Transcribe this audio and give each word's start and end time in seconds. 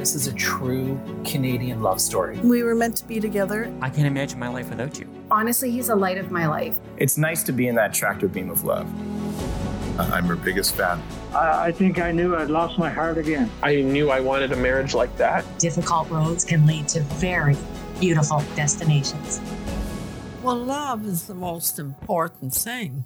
This 0.00 0.14
is 0.14 0.26
a 0.26 0.32
true 0.32 0.98
Canadian 1.24 1.82
love 1.82 2.00
story. 2.00 2.38
We 2.38 2.62
were 2.62 2.74
meant 2.74 2.96
to 2.96 3.06
be 3.06 3.20
together. 3.20 3.70
I 3.82 3.90
can't 3.90 4.06
imagine 4.06 4.38
my 4.38 4.48
life 4.48 4.70
without 4.70 4.98
you. 4.98 5.06
Honestly, 5.30 5.70
he's 5.70 5.88
the 5.88 5.94
light 5.94 6.16
of 6.16 6.30
my 6.30 6.46
life. 6.46 6.78
It's 6.96 7.16
nice 7.18 7.42
to 7.44 7.52
be 7.52 7.68
in 7.68 7.74
that 7.74 7.92
tractor 7.92 8.26
beam 8.26 8.50
of 8.50 8.64
love. 8.64 8.86
I'm 9.98 10.24
her 10.24 10.36
biggest 10.36 10.74
fan. 10.74 11.02
I, 11.34 11.66
I 11.66 11.72
think 11.72 11.98
I 11.98 12.12
knew 12.12 12.34
I'd 12.34 12.48
lost 12.48 12.78
my 12.78 12.88
heart 12.88 13.18
again. 13.18 13.50
I 13.62 13.76
knew 13.82 14.10
I 14.10 14.20
wanted 14.20 14.52
a 14.52 14.56
marriage 14.56 14.94
like 14.94 15.14
that. 15.18 15.44
Difficult 15.58 16.08
roads 16.08 16.44
can 16.44 16.66
lead 16.66 16.88
to 16.88 17.00
very 17.00 17.56
beautiful 18.00 18.42
destinations. 18.56 19.40
Well, 20.42 20.56
love 20.56 21.04
is 21.04 21.26
the 21.26 21.34
most 21.34 21.78
important 21.78 22.54
thing. 22.54 23.04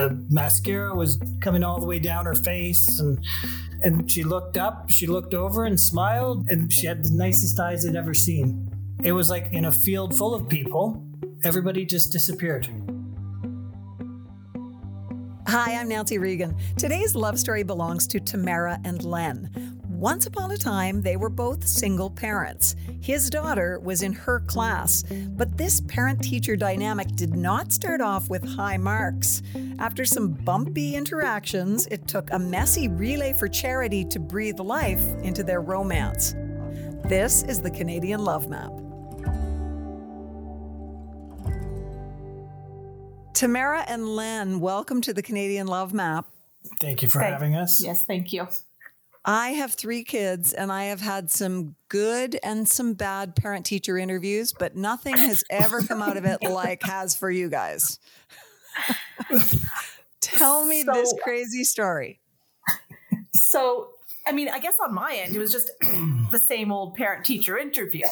The 0.00 0.24
mascara 0.30 0.94
was 0.94 1.20
coming 1.40 1.62
all 1.62 1.78
the 1.78 1.86
way 1.86 1.98
down 1.98 2.24
her 2.24 2.34
face 2.34 3.00
and 3.00 3.22
and 3.82 4.10
she 4.10 4.22
looked 4.22 4.56
up 4.56 4.90
she 4.90 5.06
looked 5.06 5.34
over 5.34 5.64
and 5.64 5.78
smiled 5.78 6.48
and 6.48 6.72
she 6.72 6.86
had 6.86 7.04
the 7.04 7.10
nicest 7.10 7.58
eyes 7.60 7.86
i'd 7.86 7.96
ever 7.96 8.14
seen 8.14 8.68
it 9.02 9.12
was 9.12 9.28
like 9.28 9.52
in 9.52 9.66
a 9.66 9.72
field 9.72 10.16
full 10.16 10.34
of 10.34 10.48
people 10.48 11.04
everybody 11.44 11.84
just 11.84 12.12
disappeared 12.12 12.68
Hi, 15.48 15.74
I'm 15.74 15.88
Nancy 15.88 16.16
Regan. 16.16 16.54
Today's 16.76 17.16
love 17.16 17.36
story 17.36 17.64
belongs 17.64 18.06
to 18.08 18.20
Tamara 18.20 18.78
and 18.84 19.02
Len. 19.02 19.50
Once 20.00 20.24
upon 20.24 20.50
a 20.50 20.56
time, 20.56 21.02
they 21.02 21.14
were 21.14 21.28
both 21.28 21.68
single 21.68 22.08
parents. 22.08 22.74
His 23.02 23.28
daughter 23.28 23.78
was 23.80 24.02
in 24.02 24.14
her 24.14 24.40
class, 24.40 25.04
but 25.36 25.58
this 25.58 25.82
parent 25.82 26.22
teacher 26.22 26.56
dynamic 26.56 27.06
did 27.16 27.36
not 27.36 27.70
start 27.70 28.00
off 28.00 28.30
with 28.30 28.42
high 28.42 28.78
marks. 28.78 29.42
After 29.78 30.06
some 30.06 30.28
bumpy 30.28 30.94
interactions, 30.94 31.86
it 31.88 32.08
took 32.08 32.32
a 32.32 32.38
messy 32.38 32.88
relay 32.88 33.34
for 33.34 33.46
charity 33.46 34.02
to 34.06 34.18
breathe 34.18 34.58
life 34.58 35.04
into 35.22 35.42
their 35.42 35.60
romance. 35.60 36.34
This 37.04 37.42
is 37.42 37.60
the 37.60 37.70
Canadian 37.70 38.24
Love 38.24 38.48
Map. 38.48 38.72
Tamara 43.34 43.84
and 43.86 44.08
Len, 44.08 44.60
welcome 44.60 45.02
to 45.02 45.12
the 45.12 45.22
Canadian 45.22 45.66
Love 45.66 45.92
Map. 45.92 46.24
thank 46.80 47.02
you 47.02 47.08
for 47.08 47.20
thank, 47.20 47.34
having 47.34 47.54
us 47.54 47.82
yes 47.84 48.06
thank 48.06 48.32
you 48.32 48.46
I 49.24 49.50
have 49.50 49.74
three 49.74 50.02
kids 50.02 50.52
and 50.52 50.72
I 50.72 50.84
have 50.84 51.00
had 51.00 51.30
some 51.30 51.74
good 51.88 52.38
and 52.42 52.68
some 52.68 52.94
bad 52.94 53.36
parent 53.36 53.66
teacher 53.66 53.98
interviews, 53.98 54.52
but 54.52 54.76
nothing 54.76 55.16
has 55.16 55.44
ever 55.50 55.82
come 55.82 56.00
out 56.00 56.16
of 56.16 56.24
it 56.24 56.42
like 56.42 56.82
has 56.84 57.14
for 57.14 57.30
you 57.30 57.50
guys. 57.50 57.98
Tell 60.20 60.64
me 60.64 60.84
so, 60.84 60.92
this 60.92 61.14
crazy 61.22 61.64
story. 61.64 62.20
So, 63.34 63.90
I 64.26 64.32
mean, 64.32 64.48
I 64.48 64.58
guess 64.58 64.76
on 64.82 64.94
my 64.94 65.14
end, 65.14 65.36
it 65.36 65.38
was 65.38 65.52
just 65.52 65.70
the 66.30 66.38
same 66.38 66.72
old 66.72 66.94
parent 66.94 67.24
teacher 67.24 67.58
interview, 67.58 68.06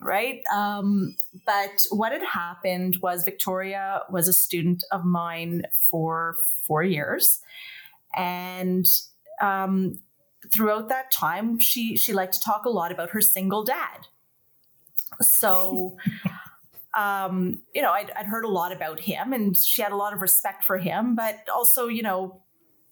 right? 0.00 0.42
Um, 0.52 1.16
but 1.44 1.84
what 1.90 2.12
had 2.12 2.22
happened 2.22 2.98
was 3.02 3.24
Victoria 3.24 4.02
was 4.10 4.28
a 4.28 4.32
student 4.32 4.84
of 4.92 5.04
mine 5.04 5.64
for 5.78 6.36
four 6.66 6.82
years. 6.82 7.40
And 8.16 8.86
um, 9.40 9.98
throughout 10.52 10.88
that 10.88 11.10
time, 11.10 11.58
she 11.58 11.96
she 11.96 12.12
liked 12.12 12.34
to 12.34 12.40
talk 12.40 12.64
a 12.64 12.70
lot 12.70 12.92
about 12.92 13.10
her 13.10 13.20
single 13.20 13.64
dad. 13.64 14.06
So, 15.20 15.96
um, 16.94 17.60
you 17.74 17.82
know, 17.82 17.92
I'd, 17.92 18.10
I'd 18.12 18.26
heard 18.26 18.44
a 18.44 18.48
lot 18.48 18.72
about 18.72 19.00
him, 19.00 19.32
and 19.32 19.56
she 19.56 19.82
had 19.82 19.92
a 19.92 19.96
lot 19.96 20.12
of 20.12 20.20
respect 20.20 20.64
for 20.64 20.78
him. 20.78 21.14
But 21.14 21.48
also, 21.52 21.88
you 21.88 22.02
know, 22.02 22.42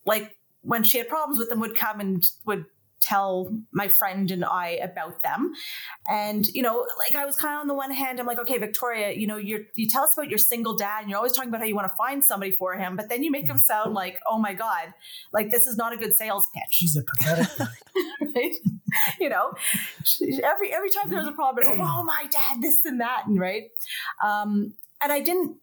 like 0.05 0.37
when 0.63 0.83
she 0.83 0.99
had 0.99 1.09
problems 1.09 1.39
with 1.39 1.51
him, 1.51 1.61
would 1.61 1.77
come 1.77 2.01
and 2.01 2.25
would 2.45 2.67
tell 3.03 3.53
my 3.73 3.89
friend 3.89 4.31
and 4.31 4.45
I 4.45 4.79
about 4.83 5.23
them. 5.23 5.53
And, 6.09 6.47
you 6.49 6.63
know, 6.63 6.87
like 6.99 7.15
I 7.15 7.27
was 7.27 7.37
kind 7.37 7.55
of 7.55 7.61
on 7.61 7.69
the 7.69 7.75
one 7.75 7.91
hand, 7.91 8.21
I'm 8.21 8.27
like, 8.27 8.39
okay, 8.39 8.59
Victoria, 8.59 9.13
you 9.13 9.27
know, 9.27 9.37
you 9.37 9.67
you 9.75 9.89
tell 9.89 10.05
us 10.05 10.17
about 10.17 10.31
your 10.31 10.39
single 10.39 10.77
dad 10.77 11.03
and 11.03 11.11
you're 11.11 11.19
always 11.19 11.33
talking 11.33 11.49
about 11.49 11.61
how 11.61 11.67
you 11.67 11.75
want 11.75 11.91
to 11.91 11.97
find 11.97 12.25
somebody 12.25 12.53
for 12.53 12.75
him, 12.75 12.97
but 12.97 13.09
then 13.09 13.23
you 13.23 13.31
make 13.31 13.49
him 13.49 13.59
sound 13.59 13.95
like, 13.95 14.21
oh 14.27 14.39
my 14.39 14.55
God, 14.55 14.95
like 15.33 15.51
this 15.51 15.67
is 15.67 15.77
not 15.77 15.93
a 15.93 15.97
good 15.97 16.15
sales 16.15 16.47
pitch. 16.55 16.71
She's 16.71 16.97
a 16.97 17.03
pathetic 17.03 17.69
right? 18.35 18.55
You 19.21 19.29
know, 19.29 19.53
every 20.45 20.73
every 20.73 20.91
time 20.91 21.11
there 21.11 21.19
was 21.19 21.29
a 21.29 21.33
problem, 21.33 21.67
like, 21.67 21.79
oh 21.81 22.05
my 22.05 22.27
dad, 22.31 22.63
this 22.63 22.85
and 22.85 23.01
that, 23.01 23.25
and 23.27 23.39
right. 23.39 23.65
Um, 24.25 24.75
and 25.03 25.13
I 25.13 25.21
didn't 25.21 25.57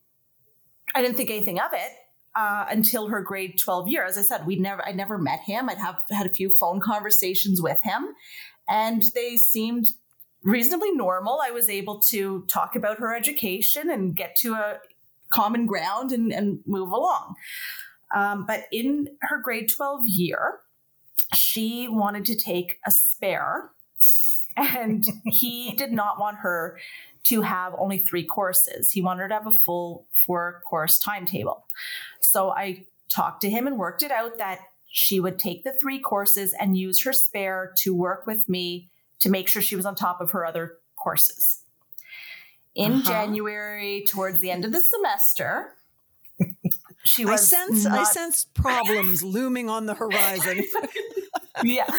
I 0.94 1.02
didn't 1.02 1.18
think 1.18 1.30
anything 1.30 1.60
of 1.60 1.72
it 1.74 1.92
uh, 2.40 2.66
until 2.70 3.10
her 3.10 3.22
grade 3.22 3.58
12 3.58 3.90
year. 3.90 4.06
As 4.06 4.18
I 4.18 4.22
said, 4.22 4.46
we 4.46 4.56
never, 4.56 4.82
I 4.86 4.94
never 4.94 5.18
met 5.18 5.42
him. 5.42 5.68
I'd 5.68 5.78
have 5.78 6.00
had 6.10 6.26
a 6.26 6.30
few 6.30 6.50
phone 6.50 6.80
conversations 6.80 7.62
with 7.62 7.82
him 7.84 8.16
and 8.70 9.04
they 9.14 9.36
seemed 9.36 9.88
reasonably 10.42 10.92
normal. 10.92 11.42
I 11.44 11.52
was 11.52 11.70
able 11.70 12.00
to 12.00 12.46
talk 12.48 12.78
about 12.78 13.00
her 13.00 13.14
education 13.14 13.90
and 13.90 14.16
get 14.16 14.38
to 14.38 14.54
a 14.54 14.78
common 15.34 15.66
ground 15.66 16.14
and, 16.14 16.32
and 16.32 16.60
move 16.66 16.94
along. 16.94 17.36
Um, 18.16 18.46
but 18.48 18.64
in 18.72 19.10
her 19.24 19.38
grade 19.38 19.68
12 19.68 20.08
year, 20.08 20.60
she 21.36 21.90
wanted 21.90 22.26
to 22.26 22.36
take 22.36 22.80
a 22.88 22.92
spare 22.92 23.72
and 24.56 25.06
he 25.26 25.74
did 25.74 25.92
not 25.92 26.20
want 26.20 26.38
her 26.38 26.80
to 27.29 27.41
have 27.41 27.75
only 27.78 28.00
three 28.00 28.23
courses. 28.23 28.91
He 28.91 29.01
wanted 29.01 29.28
to 29.28 29.34
have 29.35 29.47
a 29.47 29.51
full 29.51 30.07
four 30.12 30.62
course 30.66 30.97
timetable. 30.97 31.63
So 32.22 32.50
I 32.51 32.85
talked 33.07 33.41
to 33.41 33.50
him 33.50 33.67
and 33.67 33.78
worked 33.78 34.01
it 34.01 34.12
out 34.12 34.40
that 34.40 34.59
she 34.88 35.19
would 35.19 35.38
take 35.38 35.63
the 35.63 35.73
three 35.73 36.00
courses 36.00 36.53
and 36.59 36.75
use 36.75 37.03
her 37.03 37.13
spare 37.13 37.72
to 37.78 37.94
work 37.94 38.25
with 38.25 38.50
me 38.50 38.90
to 39.19 39.29
make 39.29 39.47
sure 39.47 39.62
she 39.62 39.75
was 39.75 39.85
on 39.85 39.94
top 39.94 40.22
of 40.22 40.31
her 40.31 40.44
other 40.44 40.78
courses. 40.95 41.62
In 42.73 42.94
uh-huh. 42.94 43.09
January, 43.12 44.06
towards 44.07 44.40
the 44.40 44.50
end 44.50 44.66
of 44.66 44.72
the 44.72 44.81
semester, 44.81 45.75
she 47.03 47.25
was. 47.25 47.53
I 47.53 47.57
sense 47.57 47.84
not- 47.84 48.00
I 48.00 48.03
sense 48.06 48.46
problems 48.46 49.22
looming 49.22 49.69
on 49.69 49.85
the 49.85 49.94
horizon. 49.94 50.63
yeah. 51.64 51.88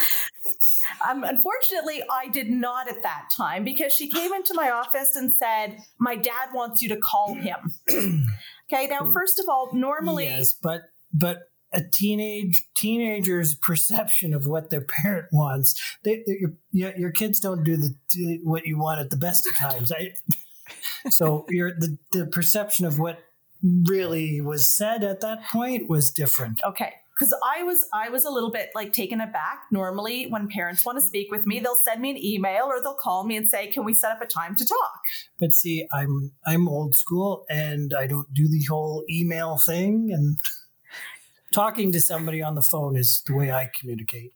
Um, 1.09 1.25
unfortunately, 1.25 2.03
I 2.11 2.29
did 2.29 2.51
not 2.51 2.89
at 2.89 3.03
that 3.03 3.29
time 3.35 3.65
because 3.65 3.93
she 3.93 4.09
came 4.09 4.33
into 4.33 4.55
my 4.55 4.71
office 4.71 5.17
and 5.17 5.33
said, 5.33 5.79
My 5.99 6.17
dad 6.17 6.51
wants 6.53 6.83
you 6.83 6.89
to 6.91 6.97
call 6.97 7.35
him. 7.35 7.73
okay, 7.91 8.87
now, 8.87 9.11
first 9.13 9.39
of 9.39 9.49
all, 9.49 9.71
normally. 9.73 10.25
Yes, 10.25 10.53
but, 10.53 10.83
but, 11.13 11.43
a 11.73 11.83
teenage 11.83 12.65
teenager's 12.77 13.55
perception 13.63 14.35
of 14.35 14.45
what 14.47 14.71
their 14.71 14.81
parent 14.81 15.27
wants. 15.33 15.81
They, 16.03 16.25
your, 16.73 16.97
your 16.97 17.13
kids 17.13 17.39
don't 17.39 17.63
do 17.63 17.77
the 17.77 18.41
what 18.43 18.67
you 18.67 18.77
want 18.77 19.01
at 19.01 19.11
the 19.11 19.17
best 19.17 19.47
of 19.47 19.57
times. 19.57 19.93
I, 19.93 20.15
so 21.11 21.47
your 21.49 21.71
the 21.71 21.97
the 22.11 22.27
perception 22.27 22.87
of 22.87 22.99
what 22.99 23.21
really 23.63 24.41
was 24.41 24.67
said 24.77 25.05
at 25.05 25.21
that 25.21 25.45
point 25.45 25.89
was 25.89 26.11
different. 26.11 26.61
Okay 26.65 26.95
because 27.21 27.35
I 27.45 27.63
was 27.63 27.87
I 27.93 28.09
was 28.09 28.25
a 28.25 28.31
little 28.31 28.51
bit 28.51 28.71
like 28.75 28.93
taken 28.93 29.21
aback. 29.21 29.65
Normally, 29.71 30.27
when 30.27 30.49
parents 30.49 30.87
want 30.87 30.99
to 30.99 31.05
speak 31.05 31.31
with 31.31 31.47
me, 31.47 31.61
they'll 31.61 31.75
send 31.75 32.01
me 32.01 32.11
an 32.11 32.17
email 32.17 32.65
or 32.65 32.81
they'll 32.83 32.95
call 32.95 33.25
me 33.25 33.37
and 33.37 33.47
say, 33.47 33.67
"Can 33.67 33.85
we 33.85 33.93
set 33.93 34.13
up 34.13 34.23
a 34.23 34.27
time 34.27 34.57
to 34.57 34.65
talk?" 34.67 35.03
But 35.39 35.53
see, 35.53 35.87
I'm 35.93 36.33
I'm 36.47 36.67
old 36.67 36.95
school 36.95 37.45
and 37.51 37.93
I 37.93 38.07
don't 38.07 38.33
do 38.33 38.49
the 38.49 38.65
whole 38.65 39.05
email 39.11 39.59
thing. 39.59 40.11
And 40.13 40.39
talking 41.53 41.93
to 41.93 42.01
somebody 42.01 42.43
on 42.43 42.55
the 42.55 42.63
phone 42.63 42.97
is 42.97 43.23
the 43.27 43.35
way 43.35 43.53
I 43.53 43.71
communicate. 43.79 44.33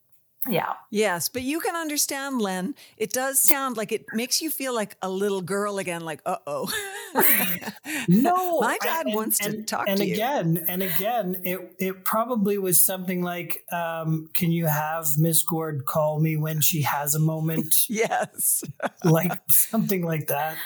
Yeah. 0.48 0.74
Yes, 0.90 1.28
but 1.28 1.42
you 1.42 1.60
can 1.60 1.74
understand, 1.74 2.40
Len. 2.40 2.74
It 2.96 3.12
does 3.12 3.38
sound 3.38 3.76
like 3.76 3.92
it 3.92 4.04
makes 4.12 4.42
you 4.42 4.50
feel 4.50 4.74
like 4.74 4.96
a 5.00 5.08
little 5.08 5.40
girl 5.40 5.78
again, 5.78 6.04
like, 6.04 6.20
uh 6.26 6.36
oh. 6.46 6.70
no. 8.08 8.60
My 8.60 8.76
dad 8.82 9.06
and, 9.06 9.14
wants 9.14 9.40
and, 9.40 9.54
to 9.54 9.62
talk 9.62 9.86
and 9.88 9.98
to 9.98 10.10
again, 10.10 10.56
you. 10.56 10.64
And 10.68 10.82
again, 10.82 11.40
it 11.44 11.74
it 11.78 12.04
probably 12.04 12.58
was 12.58 12.84
something 12.84 13.22
like, 13.22 13.64
um, 13.72 14.28
can 14.34 14.52
you 14.52 14.66
have 14.66 15.16
Miss 15.18 15.42
Gord 15.42 15.86
call 15.86 16.20
me 16.20 16.36
when 16.36 16.60
she 16.60 16.82
has 16.82 17.14
a 17.14 17.20
moment? 17.20 17.74
yes. 17.88 18.64
like 19.02 19.40
something 19.48 20.04
like 20.04 20.26
that. 20.28 20.56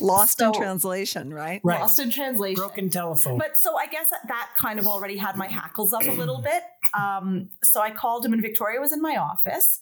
Lost 0.00 0.40
in 0.40 0.52
translation, 0.52 1.32
right? 1.32 1.60
Right. 1.64 1.80
Lost 1.80 1.98
in 1.98 2.10
translation. 2.10 2.56
Broken 2.56 2.90
telephone. 2.90 3.38
But 3.38 3.56
so 3.56 3.76
I 3.76 3.86
guess 3.86 4.10
that, 4.10 4.28
that 4.28 4.50
kind 4.58 4.78
of 4.78 4.86
already 4.86 5.16
had 5.16 5.36
my 5.36 5.46
hackles 5.46 5.92
up 5.92 6.02
a 6.06 6.12
little 6.12 6.42
bit. 6.42 6.62
Um, 6.94 7.48
so 7.62 7.80
I 7.80 7.90
called 7.90 8.24
him, 8.24 8.32
and 8.32 8.42
Victoria 8.42 8.80
was 8.80 8.92
in 8.92 9.00
my 9.00 9.16
office, 9.16 9.80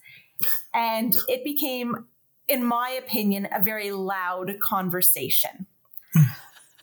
and 0.73 1.17
it 1.29 1.45
became, 1.45 2.07
in 2.49 2.65
my 2.65 2.91
opinion, 2.91 3.49
a 3.53 3.63
very 3.63 3.91
loud 3.91 4.59
conversation. 4.61 5.67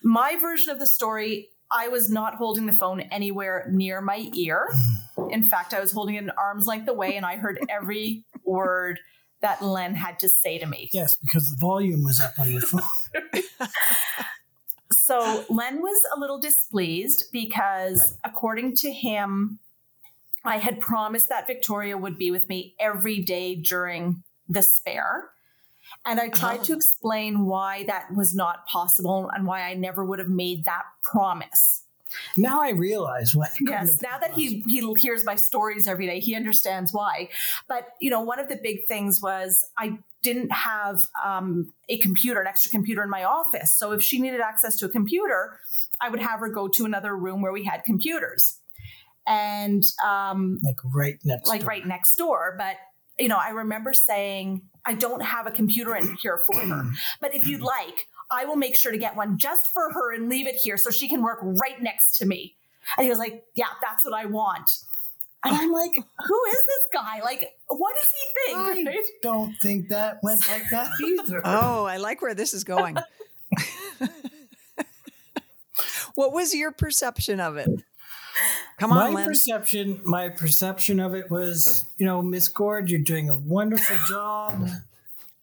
my 0.03 0.37
version 0.39 0.71
of 0.71 0.79
the 0.79 0.87
story. 0.87 1.49
I 1.73 1.87
was 1.87 2.09
not 2.09 2.35
holding 2.35 2.65
the 2.65 2.73
phone 2.73 2.99
anywhere 2.99 3.65
near 3.71 4.01
my 4.01 4.29
ear. 4.35 4.67
In 5.29 5.45
fact, 5.45 5.73
I 5.73 5.79
was 5.79 5.93
holding 5.93 6.15
it 6.15 6.23
an 6.23 6.31
arm's 6.37 6.67
length 6.67 6.89
away, 6.89 7.15
and 7.15 7.25
I 7.25 7.37
heard 7.37 7.59
every 7.69 8.25
word 8.43 8.99
that 9.41 9.61
Len 9.61 9.95
had 9.95 10.19
to 10.19 10.29
say 10.29 10.59
to 10.59 10.65
me. 10.65 10.89
yes, 10.93 11.17
because 11.17 11.49
the 11.49 11.59
volume 11.59 12.03
was 12.03 12.19
up 12.19 12.37
on 12.39 12.51
your 12.51 12.61
phone. 12.61 12.81
So 15.11 15.43
Len 15.49 15.81
was 15.81 16.01
a 16.15 16.19
little 16.19 16.39
displeased 16.39 17.25
because, 17.33 18.15
according 18.23 18.75
to 18.77 18.93
him, 18.93 19.59
I 20.45 20.55
had 20.57 20.79
promised 20.79 21.27
that 21.27 21.47
Victoria 21.47 21.97
would 21.97 22.17
be 22.17 22.31
with 22.31 22.47
me 22.47 22.75
every 22.79 23.19
day 23.19 23.55
during 23.55 24.23
the 24.47 24.61
spare. 24.61 25.31
And 26.05 26.19
I 26.19 26.29
tried 26.29 26.61
oh. 26.61 26.63
to 26.63 26.73
explain 26.73 27.45
why 27.45 27.83
that 27.87 28.15
was 28.15 28.33
not 28.33 28.65
possible 28.67 29.29
and 29.33 29.45
why 29.45 29.63
I 29.63 29.73
never 29.73 30.05
would 30.05 30.19
have 30.19 30.29
made 30.29 30.63
that 30.63 30.83
promise. 31.03 31.83
Now 32.37 32.61
I 32.61 32.69
realize 32.69 33.35
why. 33.35 33.49
Yes, 33.61 34.01
now 34.01 34.17
that 34.19 34.33
he 34.33 34.63
he 34.67 34.81
hears 34.97 35.25
my 35.25 35.35
stories 35.35 35.87
every 35.87 36.07
day, 36.07 36.19
he 36.19 36.35
understands 36.35 36.93
why. 36.93 37.29
But 37.67 37.89
you 37.99 38.09
know, 38.09 38.21
one 38.21 38.39
of 38.39 38.49
the 38.49 38.59
big 38.61 38.87
things 38.87 39.21
was 39.21 39.65
I 39.77 39.99
didn't 40.21 40.51
have 40.51 41.07
um, 41.23 41.73
a 41.89 41.97
computer, 41.97 42.41
an 42.41 42.47
extra 42.47 42.71
computer 42.71 43.01
in 43.03 43.09
my 43.09 43.23
office. 43.23 43.73
So 43.73 43.91
if 43.91 44.03
she 44.03 44.19
needed 44.19 44.39
access 44.39 44.75
to 44.77 44.85
a 44.85 44.89
computer, 44.89 45.59
I 45.99 46.09
would 46.09 46.19
have 46.19 46.39
her 46.39 46.49
go 46.49 46.67
to 46.67 46.85
another 46.85 47.15
room 47.15 47.41
where 47.41 47.51
we 47.51 47.63
had 47.63 47.83
computers, 47.83 48.59
and 49.27 49.83
um, 50.05 50.59
like 50.63 50.77
right 50.93 51.17
next. 51.23 51.47
like 51.47 51.61
door. 51.61 51.69
right 51.69 51.85
next 51.85 52.15
door. 52.15 52.55
But 52.57 52.77
you 53.19 53.27
know, 53.27 53.37
I 53.37 53.49
remember 53.49 53.93
saying, 53.93 54.63
I 54.85 54.93
don't 54.93 55.21
have 55.21 55.45
a 55.45 55.51
computer 55.51 55.95
in 55.95 56.17
here 56.21 56.39
for 56.45 56.59
her. 56.59 56.91
But 57.21 57.35
if 57.35 57.47
you'd 57.47 57.61
like, 57.61 58.07
I 58.31 58.45
will 58.45 58.55
make 58.55 58.75
sure 58.75 58.91
to 58.91 58.97
get 58.97 59.15
one 59.15 59.37
just 59.37 59.71
for 59.73 59.91
her 59.91 60.13
and 60.13 60.29
leave 60.29 60.47
it 60.47 60.55
here 60.55 60.77
so 60.77 60.89
she 60.89 61.07
can 61.09 61.21
work 61.21 61.39
right 61.41 61.81
next 61.81 62.17
to 62.19 62.25
me. 62.25 62.55
And 62.97 63.03
he 63.03 63.09
was 63.09 63.19
like, 63.19 63.43
Yeah, 63.55 63.65
that's 63.81 64.03
what 64.05 64.13
I 64.13 64.25
want. 64.25 64.69
And 65.43 65.55
I'm 65.55 65.71
like, 65.71 65.95
Who 65.95 66.41
is 66.49 66.53
this 66.53 66.83
guy? 66.93 67.21
Like, 67.23 67.51
what 67.67 67.93
does 67.99 68.09
he 68.11 68.53
think? 68.53 68.87
I 68.87 68.91
Right? 68.91 69.05
don't 69.21 69.55
think 69.61 69.89
that 69.89 70.19
went 70.23 70.47
like 70.49 70.63
that 70.71 70.89
either. 71.03 71.41
Oh, 71.43 71.85
I 71.85 71.97
like 71.97 72.21
where 72.21 72.33
this 72.35 72.53
is 72.53 72.63
going. 72.63 72.95
what 76.15 76.31
was 76.33 76.53
your 76.53 76.71
perception 76.71 77.39
of 77.39 77.57
it? 77.57 77.69
Come 78.79 78.89
my 78.91 79.07
on, 79.07 79.13
Len. 79.13 79.25
perception, 79.27 79.99
my 80.03 80.29
perception 80.29 80.99
of 80.99 81.13
it 81.13 81.29
was, 81.29 81.85
you 81.97 82.05
know, 82.05 82.21
Miss 82.21 82.47
Gord, 82.47 82.89
you're 82.89 82.99
doing 82.99 83.29
a 83.29 83.35
wonderful 83.35 83.97
job. 84.07 84.67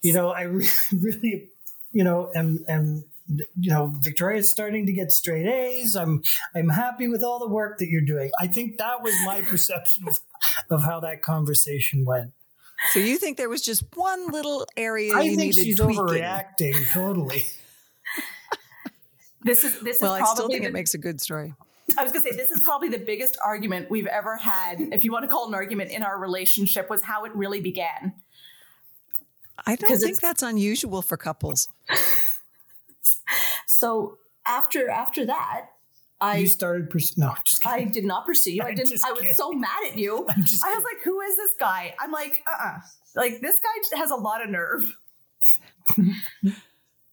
You 0.02 0.12
know, 0.12 0.31
I 0.31 0.43
re- 0.43 0.67
really, 0.93 1.49
you 1.93 2.05
know, 2.05 2.31
am 2.35 2.58
am 2.69 3.05
you 3.61 3.70
know, 3.70 3.93
Victoria's 4.00 4.50
starting 4.50 4.87
to 4.87 4.93
get 4.93 5.12
straight 5.12 5.46
A's. 5.46 5.94
I'm 5.96 6.23
I'm 6.55 6.69
happy 6.70 7.08
with 7.08 7.23
all 7.23 7.38
the 7.38 7.49
work 7.49 7.79
that 7.79 7.88
you're 7.88 8.00
doing. 8.00 8.31
I 8.40 8.46
think 8.46 8.79
that 8.79 9.02
was 9.02 9.14
my 9.26 9.43
perception 9.49 10.08
of, 10.08 10.19
of 10.70 10.82
how 10.82 11.00
that 11.00 11.23
conversation 11.23 12.05
went. 12.05 12.32
so 12.93 13.00
you 13.00 13.19
think 13.19 13.37
there 13.37 13.49
was 13.49 13.61
just 13.62 13.85
one 13.94 14.29
little 14.29 14.67
area 14.76 15.12
I 15.14 15.23
you 15.23 15.31
think 15.37 15.40
needed 15.55 15.64
she's 15.64 15.79
tweaking? 15.79 16.02
overreacting 16.05 16.90
totally. 16.93 17.43
This 19.43 19.62
is 19.64 19.79
this 19.81 19.99
Well, 20.00 20.17
is 20.17 20.23
I 20.23 20.34
still 20.34 20.49
think 20.49 20.62
the, 20.62 20.69
it 20.69 20.73
makes 20.73 20.94
a 20.94 20.99
good 20.99 21.20
story. 21.20 21.55
I 21.96 22.02
was 22.02 22.12
gonna 22.12 22.23
say 22.23 22.32
this 22.37 22.50
is 22.50 22.62
probably 22.62 22.88
the 22.88 22.99
biggest 22.99 23.38
argument 23.43 23.88
we've 23.88 24.06
ever 24.06 24.37
had, 24.37 24.81
if 24.93 25.05
you 25.05 25.12
want 25.12 25.25
to 25.25 25.29
call 25.29 25.44
it 25.44 25.49
an 25.49 25.55
argument 25.55 25.91
in 25.91 26.02
our 26.02 26.19
relationship, 26.19 26.91
was 26.91 27.02
how 27.02 27.25
it 27.25 27.34
really 27.34 27.61
began. 27.61 28.12
I 29.66 29.76
don't 29.76 29.99
think 29.99 30.20
that's 30.20 30.43
unusual 30.43 31.02
for 31.02 31.16
couples. 31.16 31.69
So 33.66 34.19
after 34.46 34.88
after 34.90 35.25
that, 35.26 35.66
I 36.20 36.38
you 36.38 36.46
started 36.49 36.90
pers- 36.90 37.16
no, 37.16 37.34
just 37.44 37.64
I 37.66 37.84
did 37.84 38.05
not 38.05 38.26
pursue 38.26 38.52
you. 38.52 38.62
I 38.62 38.69
I'm 38.70 38.75
didn't. 38.75 38.88
just 38.90 39.05
I 39.06 39.12
was 39.12 39.20
kidding. 39.20 39.34
so 39.34 39.52
mad 39.52 39.78
at 39.88 39.96
you. 39.96 40.26
I'm 40.37 40.43
just 40.44 40.64
I 40.64 40.75
was 40.75 40.82
like, 40.82 41.02
"Who 41.05 41.20
is 41.20 41.37
this 41.37 41.52
guy?" 41.60 41.94
I'm 42.00 42.10
like, 42.10 42.43
"Uh, 42.46 42.56
uh 42.64 42.78
like 43.14 43.40
this 43.40 43.56
guy 43.62 43.99
has 43.99 44.10
a 44.10 44.16
lot 44.16 44.43
of 44.43 44.50
nerve." 44.50 44.93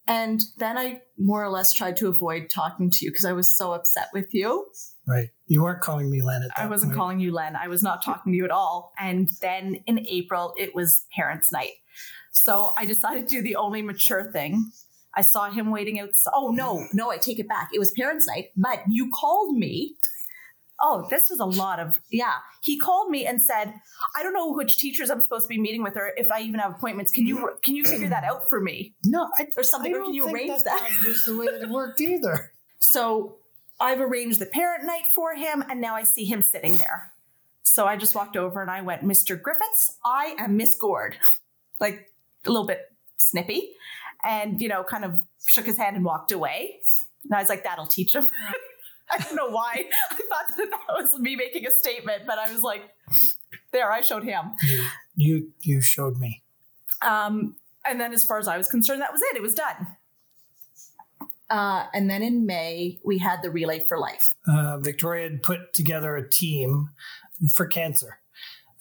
and 0.08 0.42
then 0.58 0.76
I 0.78 1.02
more 1.18 1.44
or 1.44 1.50
less 1.50 1.72
tried 1.72 1.96
to 1.98 2.08
avoid 2.08 2.50
talking 2.50 2.90
to 2.90 3.04
you 3.04 3.10
because 3.10 3.24
I 3.24 3.32
was 3.32 3.56
so 3.56 3.72
upset 3.72 4.08
with 4.12 4.34
you. 4.34 4.66
right. 5.06 5.28
You 5.46 5.62
weren't 5.62 5.80
calling 5.82 6.10
me 6.10 6.22
Len 6.22 6.42
at 6.42 6.48
that 6.56 6.64
I 6.64 6.66
wasn't 6.66 6.90
point. 6.90 6.98
calling 6.98 7.20
you 7.20 7.32
Len. 7.32 7.54
I 7.54 7.68
was 7.68 7.82
not 7.82 8.04
talking 8.04 8.32
to 8.32 8.36
you 8.36 8.44
at 8.44 8.50
all. 8.50 8.92
And 8.98 9.28
then 9.40 9.76
in 9.86 10.04
April, 10.08 10.52
it 10.58 10.74
was 10.74 11.04
parents' 11.14 11.52
night. 11.52 11.74
So 12.36 12.74
I 12.76 12.84
decided 12.84 13.28
to 13.28 13.36
do 13.36 13.42
the 13.42 13.56
only 13.56 13.82
mature 13.82 14.30
thing. 14.30 14.70
I 15.14 15.22
saw 15.22 15.50
him 15.50 15.70
waiting 15.70 15.98
out. 15.98 16.10
Oh, 16.34 16.50
no, 16.50 16.86
no, 16.92 17.10
I 17.10 17.16
take 17.16 17.38
it 17.38 17.48
back. 17.48 17.70
It 17.72 17.78
was 17.78 17.90
parents' 17.92 18.26
night, 18.26 18.50
but 18.56 18.82
you 18.86 19.10
called 19.10 19.56
me. 19.56 19.94
Oh, 20.82 21.06
this 21.08 21.30
was 21.30 21.40
a 21.40 21.46
lot 21.46 21.80
of, 21.80 21.98
yeah. 22.10 22.34
He 22.62 22.78
called 22.78 23.08
me 23.10 23.24
and 23.24 23.40
said, 23.40 23.72
I 24.14 24.22
don't 24.22 24.34
know 24.34 24.52
which 24.52 24.76
teachers 24.76 25.08
I'm 25.08 25.22
supposed 25.22 25.44
to 25.44 25.48
be 25.48 25.58
meeting 25.58 25.82
with 25.82 25.96
or 25.96 26.12
if 26.18 26.30
I 26.30 26.40
even 26.42 26.60
have 26.60 26.72
appointments. 26.72 27.10
Can 27.10 27.26
you, 27.26 27.56
can 27.62 27.74
you 27.74 27.84
figure 27.84 28.08
that 28.10 28.24
out 28.24 28.50
for 28.50 28.60
me? 28.60 28.94
No, 29.02 29.30
I, 29.38 29.46
Or 29.56 29.62
something, 29.62 29.94
I 29.94 29.98
or 29.98 30.02
can 30.02 30.12
you 30.12 30.28
arrange 30.28 30.50
that, 30.50 30.64
that? 30.64 30.90
that 31.02 31.08
was 31.08 31.24
the 31.24 31.34
way 31.38 31.46
that 31.46 31.62
it 31.62 31.70
worked 31.70 32.00
either. 32.00 32.52
So 32.78 33.38
I've 33.80 34.00
arranged 34.00 34.38
the 34.38 34.46
parent 34.46 34.84
night 34.84 35.04
for 35.14 35.34
him, 35.34 35.64
and 35.68 35.80
now 35.80 35.96
I 35.96 36.02
see 36.04 36.26
him 36.26 36.42
sitting 36.42 36.76
there. 36.76 37.10
So 37.62 37.86
I 37.86 37.96
just 37.96 38.14
walked 38.14 38.36
over 38.36 38.60
and 38.60 38.70
I 38.70 38.82
went, 38.82 39.02
Mr. 39.02 39.40
Griffiths, 39.40 39.96
I 40.04 40.36
am 40.38 40.56
Miss 40.56 40.76
Gord. 40.76 41.16
Like 41.80 42.10
a 42.46 42.50
little 42.50 42.66
bit 42.66 42.92
snippy. 43.16 43.70
And, 44.24 44.60
you 44.60 44.68
know, 44.68 44.82
kind 44.82 45.04
of 45.04 45.20
shook 45.44 45.66
his 45.66 45.78
hand 45.78 45.96
and 45.96 46.04
walked 46.04 46.32
away. 46.32 46.80
And 47.24 47.34
I 47.34 47.40
was 47.40 47.48
like, 47.48 47.64
that'll 47.64 47.86
teach 47.86 48.14
him. 48.14 48.28
I 49.10 49.18
don't 49.18 49.36
know 49.36 49.50
why. 49.50 49.84
I 50.10 50.14
thought 50.14 50.56
that 50.56 50.68
that 50.70 51.02
was 51.02 51.18
me 51.18 51.36
making 51.36 51.66
a 51.66 51.70
statement, 51.70 52.22
but 52.26 52.38
I 52.38 52.52
was 52.52 52.62
like, 52.62 52.82
there, 53.72 53.92
I 53.92 54.00
showed 54.00 54.24
him. 54.24 54.52
You, 54.62 54.86
you, 55.16 55.52
you 55.62 55.80
showed 55.80 56.18
me. 56.18 56.42
Um, 57.02 57.56
and 57.88 58.00
then, 58.00 58.12
as 58.12 58.24
far 58.24 58.38
as 58.38 58.48
I 58.48 58.58
was 58.58 58.68
concerned, 58.68 59.00
that 59.02 59.12
was 59.12 59.22
it. 59.22 59.36
It 59.36 59.42
was 59.42 59.54
done. 59.54 59.86
Uh, 61.48 61.86
and 61.94 62.10
then 62.10 62.22
in 62.22 62.46
May, 62.46 62.98
we 63.04 63.18
had 63.18 63.42
the 63.42 63.50
Relay 63.50 63.84
for 63.86 63.98
Life. 63.98 64.34
Uh, 64.48 64.78
Victoria 64.78 65.30
had 65.30 65.42
put 65.42 65.72
together 65.72 66.16
a 66.16 66.28
team 66.28 66.90
for 67.54 67.66
cancer. 67.66 68.18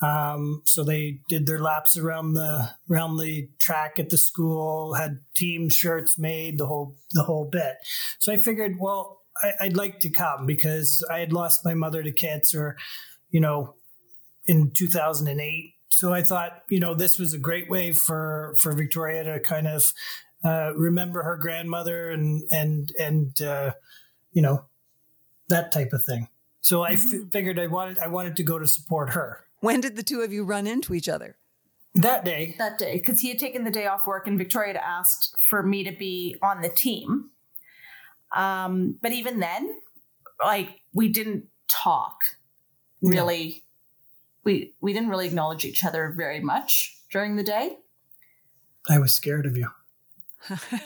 Um, 0.05 0.61
so 0.65 0.83
they 0.83 1.19
did 1.29 1.47
their 1.47 1.59
laps 1.59 1.97
around 1.97 2.33
the 2.33 2.69
around 2.91 3.17
the 3.17 3.49
track 3.57 3.97
at 3.97 4.09
the 4.09 4.17
school, 4.17 4.93
had 4.93 5.19
team 5.35 5.69
shirts 5.69 6.19
made, 6.19 6.57
the 6.57 6.67
whole 6.67 6.95
the 7.11 7.23
whole 7.23 7.45
bit. 7.45 7.77
So 8.19 8.31
I 8.31 8.37
figured, 8.37 8.75
well, 8.79 9.21
I, 9.41 9.53
I'd 9.61 9.77
like 9.77 9.99
to 10.01 10.09
come 10.09 10.45
because 10.45 11.03
I 11.11 11.19
had 11.19 11.33
lost 11.33 11.65
my 11.65 11.73
mother 11.73 12.03
to 12.03 12.11
cancer, 12.11 12.77
you 13.31 13.39
know, 13.39 13.75
in 14.45 14.71
2008. 14.71 15.73
So 15.89 16.13
I 16.13 16.21
thought, 16.21 16.63
you 16.69 16.79
know, 16.79 16.93
this 16.93 17.17
was 17.17 17.33
a 17.33 17.39
great 17.39 17.69
way 17.69 17.91
for 17.91 18.55
for 18.61 18.73
Victoria 18.73 19.23
to 19.23 19.39
kind 19.39 19.67
of 19.67 19.83
uh, 20.43 20.73
remember 20.75 21.23
her 21.23 21.37
grandmother 21.37 22.11
and 22.11 22.43
and 22.51 22.91
and 22.99 23.41
uh, 23.41 23.71
you 24.33 24.43
know 24.43 24.65
that 25.49 25.71
type 25.71 25.93
of 25.93 26.03
thing. 26.03 26.27
So 26.61 26.83
I 26.83 26.93
f- 26.93 27.31
figured 27.31 27.57
I 27.57 27.67
wanted 27.67 27.97
I 27.97 28.07
wanted 28.07 28.35
to 28.35 28.43
go 28.43 28.59
to 28.59 28.67
support 28.67 29.13
her 29.13 29.45
When 29.65 29.81
did 29.81 29.95
the 29.95 30.03
two 30.03 30.21
of 30.21 30.31
you 30.31 30.43
run 30.43 30.67
into 30.67 30.93
each 30.93 31.09
other? 31.09 31.37
that 31.95 32.25
day. 32.25 32.55
that 32.57 32.77
day 32.77 32.97
because 32.97 33.21
he 33.21 33.29
had 33.29 33.39
taken 33.39 33.63
the 33.63 33.71
day 33.71 33.87
off 33.87 34.05
work 34.05 34.27
and 34.27 34.37
Victoria 34.37 34.73
had 34.73 34.81
asked 34.81 35.37
for 35.41 35.63
me 35.63 35.83
to 35.85 35.91
be 35.91 36.35
on 36.41 36.61
the 36.61 36.69
team. 36.69 37.29
Um, 38.35 38.97
but 39.01 39.13
even 39.13 39.39
then, 39.39 39.81
like 40.43 40.81
we 40.93 41.09
didn't 41.09 41.45
talk 41.67 42.17
really. 43.01 43.63
We 44.43 44.73
we 44.81 44.93
didn't 44.93 45.09
really 45.09 45.25
acknowledge 45.27 45.65
each 45.65 45.83
other 45.83 46.13
very 46.15 46.39
much 46.39 46.95
during 47.11 47.35
the 47.35 47.43
day. 47.43 47.77
I 48.87 48.99
was 48.99 49.13
scared 49.13 49.45
of 49.47 49.57
you. 49.57 49.69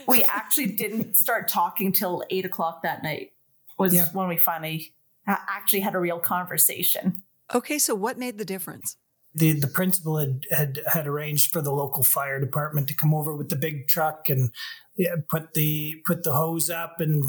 We 0.07 0.23
actually 0.23 0.67
didn't 0.67 1.17
start 1.17 1.49
talking 1.49 1.91
till 1.91 2.23
eight 2.29 2.45
o'clock 2.45 2.83
that 2.83 3.03
night. 3.03 3.33
Was 3.77 3.93
Yeah. 3.93 4.05
when 4.13 4.29
we 4.29 4.37
finally 4.37 4.93
actually 5.27 5.81
had 5.81 5.95
a 5.95 5.99
real 5.99 6.19
conversation. 6.19 7.23
Okay, 7.53 7.79
so 7.79 7.95
what 7.95 8.17
made 8.17 8.37
the 8.37 8.45
difference? 8.45 8.97
the 9.35 9.53
The 9.53 9.67
principal 9.67 10.17
had 10.17 10.45
had 10.51 10.79
had 10.87 11.07
arranged 11.07 11.51
for 11.51 11.61
the 11.61 11.71
local 11.71 12.03
fire 12.03 12.39
department 12.39 12.87
to 12.87 12.95
come 12.95 13.13
over 13.13 13.35
with 13.35 13.49
the 13.49 13.55
big 13.55 13.87
truck 13.87 14.29
and 14.29 14.51
yeah, 14.95 15.15
put 15.27 15.53
the 15.53 16.01
put 16.05 16.23
the 16.23 16.33
hose 16.33 16.69
up 16.69 16.99
and 16.99 17.23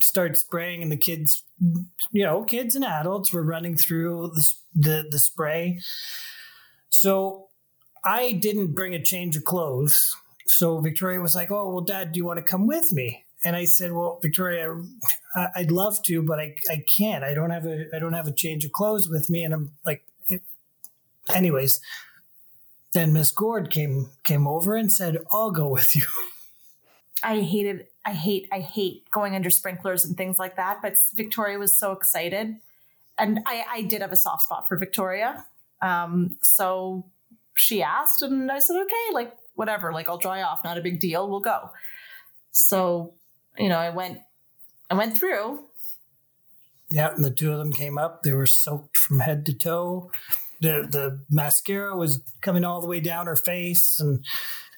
start 0.00 0.36
spraying, 0.38 0.82
and 0.82 0.90
the 0.90 0.96
kids, 0.96 1.42
you 2.10 2.24
know, 2.24 2.44
kids 2.44 2.74
and 2.74 2.84
adults 2.84 3.32
were 3.32 3.42
running 3.42 3.76
through 3.76 4.32
the 4.34 4.52
the, 4.74 5.04
the 5.10 5.18
spray. 5.18 5.80
So 6.90 7.48
I 8.04 8.32
didn't 8.32 8.74
bring 8.74 8.94
a 8.94 9.02
change 9.02 9.36
of 9.36 9.44
clothes. 9.44 10.16
so 10.46 10.80
Victoria 10.80 11.20
was 11.20 11.34
like, 11.34 11.50
"Oh, 11.50 11.70
well, 11.72 11.84
Dad, 11.84 12.12
do 12.12 12.18
you 12.18 12.24
want 12.24 12.38
to 12.38 12.44
come 12.44 12.66
with 12.66 12.92
me?" 12.92 13.24
And 13.44 13.56
I 13.56 13.64
said, 13.64 13.92
"Well, 13.92 14.18
Victoria, 14.22 14.76
I'd 15.56 15.70
love 15.70 16.02
to, 16.04 16.22
but 16.22 16.38
I, 16.38 16.54
I 16.70 16.84
can't. 16.96 17.24
I 17.24 17.34
don't 17.34 17.50
have 17.50 17.66
a 17.66 17.86
I 17.94 17.98
don't 17.98 18.12
have 18.12 18.28
a 18.28 18.32
change 18.32 18.64
of 18.64 18.72
clothes 18.72 19.08
with 19.08 19.28
me." 19.30 19.44
And 19.44 19.52
I'm 19.54 19.72
like, 19.84 20.04
anyways. 21.34 21.80
Then 22.94 23.14
Miss 23.14 23.30
Gord 23.30 23.70
came 23.70 24.10
came 24.22 24.46
over 24.46 24.76
and 24.76 24.92
said, 24.92 25.18
"I'll 25.32 25.50
go 25.50 25.66
with 25.66 25.96
you." 25.96 26.04
I 27.22 27.40
hated, 27.40 27.86
I 28.04 28.12
hate, 28.12 28.48
I 28.50 28.58
hate 28.58 29.08
going 29.10 29.36
under 29.36 29.48
sprinklers 29.48 30.04
and 30.04 30.16
things 30.16 30.38
like 30.38 30.56
that. 30.56 30.82
But 30.82 30.96
Victoria 31.14 31.58
was 31.58 31.76
so 31.76 31.92
excited, 31.92 32.56
and 33.18 33.40
I, 33.46 33.64
I 33.70 33.82
did 33.82 34.02
have 34.02 34.12
a 34.12 34.16
soft 34.16 34.42
spot 34.42 34.68
for 34.68 34.76
Victoria. 34.76 35.46
Um, 35.80 36.36
so 36.42 37.06
she 37.54 37.82
asked, 37.82 38.22
and 38.22 38.50
I 38.50 38.58
said, 38.58 38.76
"Okay, 38.76 39.14
like 39.14 39.36
whatever, 39.54 39.92
like 39.92 40.08
I'll 40.08 40.18
dry 40.18 40.42
off, 40.42 40.64
not 40.64 40.78
a 40.78 40.82
big 40.82 41.00
deal. 41.00 41.28
We'll 41.28 41.40
go." 41.40 41.70
So, 42.50 43.14
you 43.58 43.68
know, 43.68 43.78
I 43.78 43.90
went, 43.90 44.18
I 44.90 44.94
went 44.94 45.16
through. 45.16 45.64
Yeah, 46.88 47.14
and 47.14 47.24
the 47.24 47.30
two 47.30 47.52
of 47.52 47.58
them 47.58 47.72
came 47.72 47.96
up. 47.96 48.22
They 48.22 48.32
were 48.32 48.46
soaked 48.46 48.96
from 48.96 49.20
head 49.20 49.46
to 49.46 49.54
toe. 49.54 50.10
The 50.60 50.86
the 50.88 51.20
mascara 51.30 51.96
was 51.96 52.20
coming 52.40 52.64
all 52.64 52.80
the 52.80 52.86
way 52.86 53.00
down 53.00 53.26
her 53.26 53.36
face, 53.36 53.98
and 53.98 54.24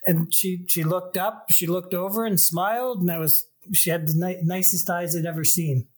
and 0.06 0.32
she 0.32 0.64
she 0.68 0.84
looked 0.84 1.16
up, 1.16 1.46
she 1.50 1.66
looked 1.66 1.92
over 1.92 2.24
and 2.24 2.40
smiled, 2.40 3.00
and 3.00 3.10
I 3.10 3.18
was 3.18 3.46
she 3.72 3.90
had 3.90 4.06
the 4.06 4.14
ni- 4.14 4.40
nicest 4.42 4.88
eyes 4.88 5.16
I'd 5.16 5.26
ever 5.26 5.44
seen. 5.44 5.88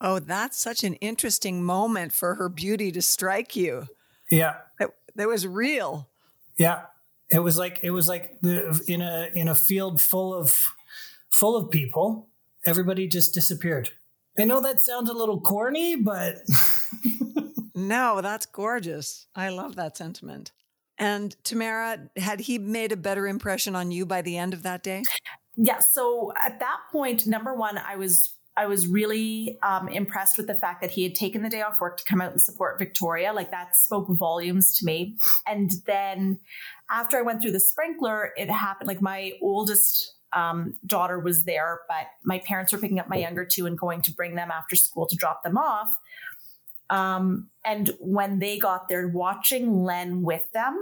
Oh, 0.00 0.18
that's 0.18 0.58
such 0.58 0.84
an 0.84 0.94
interesting 0.94 1.62
moment 1.62 2.12
for 2.12 2.36
her 2.36 2.48
beauty 2.48 2.90
to 2.92 3.02
strike 3.02 3.54
you. 3.56 3.88
Yeah, 4.30 4.56
it, 4.80 4.90
that 5.16 5.28
was 5.28 5.46
real. 5.46 6.08
Yeah, 6.56 6.82
it 7.30 7.40
was 7.40 7.58
like 7.58 7.80
it 7.82 7.90
was 7.90 8.08
like 8.08 8.40
the 8.40 8.80
in 8.88 9.02
a 9.02 9.28
in 9.34 9.48
a 9.48 9.54
field 9.54 10.00
full 10.00 10.32
of 10.32 10.64
full 11.38 11.56
of 11.56 11.70
people, 11.70 12.28
everybody 12.66 13.06
just 13.06 13.32
disappeared. 13.32 13.90
I 14.38 14.44
know 14.44 14.60
that 14.60 14.80
sounds 14.80 15.08
a 15.08 15.14
little 15.14 15.40
corny, 15.40 15.96
but 15.96 16.38
no, 17.74 18.20
that's 18.20 18.46
gorgeous. 18.46 19.26
I 19.34 19.48
love 19.50 19.76
that 19.76 19.96
sentiment. 19.96 20.52
And 20.98 21.36
Tamara, 21.44 22.10
had 22.16 22.40
he 22.40 22.58
made 22.58 22.90
a 22.90 22.96
better 22.96 23.28
impression 23.28 23.76
on 23.76 23.92
you 23.92 24.04
by 24.04 24.20
the 24.20 24.36
end 24.36 24.52
of 24.52 24.64
that 24.64 24.82
day? 24.82 25.04
Yeah. 25.56 25.78
So 25.78 26.32
at 26.44 26.58
that 26.58 26.78
point, 26.90 27.26
number 27.26 27.54
one, 27.54 27.78
I 27.78 27.96
was 27.96 28.34
I 28.56 28.66
was 28.66 28.88
really 28.88 29.56
um, 29.62 29.86
impressed 29.86 30.36
with 30.36 30.48
the 30.48 30.54
fact 30.56 30.80
that 30.82 30.90
he 30.90 31.04
had 31.04 31.14
taken 31.14 31.42
the 31.42 31.48
day 31.48 31.62
off 31.62 31.80
work 31.80 31.96
to 31.98 32.04
come 32.04 32.20
out 32.20 32.32
and 32.32 32.42
support 32.42 32.80
Victoria. 32.80 33.32
Like 33.32 33.52
that 33.52 33.76
spoke 33.76 34.08
volumes 34.08 34.76
to 34.78 34.84
me. 34.84 35.16
And 35.46 35.70
then 35.86 36.40
after 36.90 37.16
I 37.16 37.22
went 37.22 37.40
through 37.40 37.52
the 37.52 37.60
sprinkler, 37.60 38.32
it 38.36 38.50
happened 38.50 38.88
like 38.88 39.00
my 39.00 39.34
oldest 39.40 40.17
um, 40.32 40.74
daughter 40.86 41.18
was 41.18 41.44
there, 41.44 41.80
but 41.88 42.06
my 42.24 42.38
parents 42.38 42.72
were 42.72 42.78
picking 42.78 42.98
up 42.98 43.08
my 43.08 43.16
younger 43.16 43.44
two 43.44 43.66
and 43.66 43.78
going 43.78 44.02
to 44.02 44.12
bring 44.12 44.34
them 44.34 44.50
after 44.50 44.76
school 44.76 45.06
to 45.06 45.16
drop 45.16 45.42
them 45.42 45.56
off. 45.56 45.88
Um, 46.90 47.48
and 47.64 47.90
when 48.00 48.38
they 48.38 48.58
got 48.58 48.88
there, 48.88 49.08
watching 49.08 49.82
Len 49.84 50.22
with 50.22 50.50
them 50.52 50.78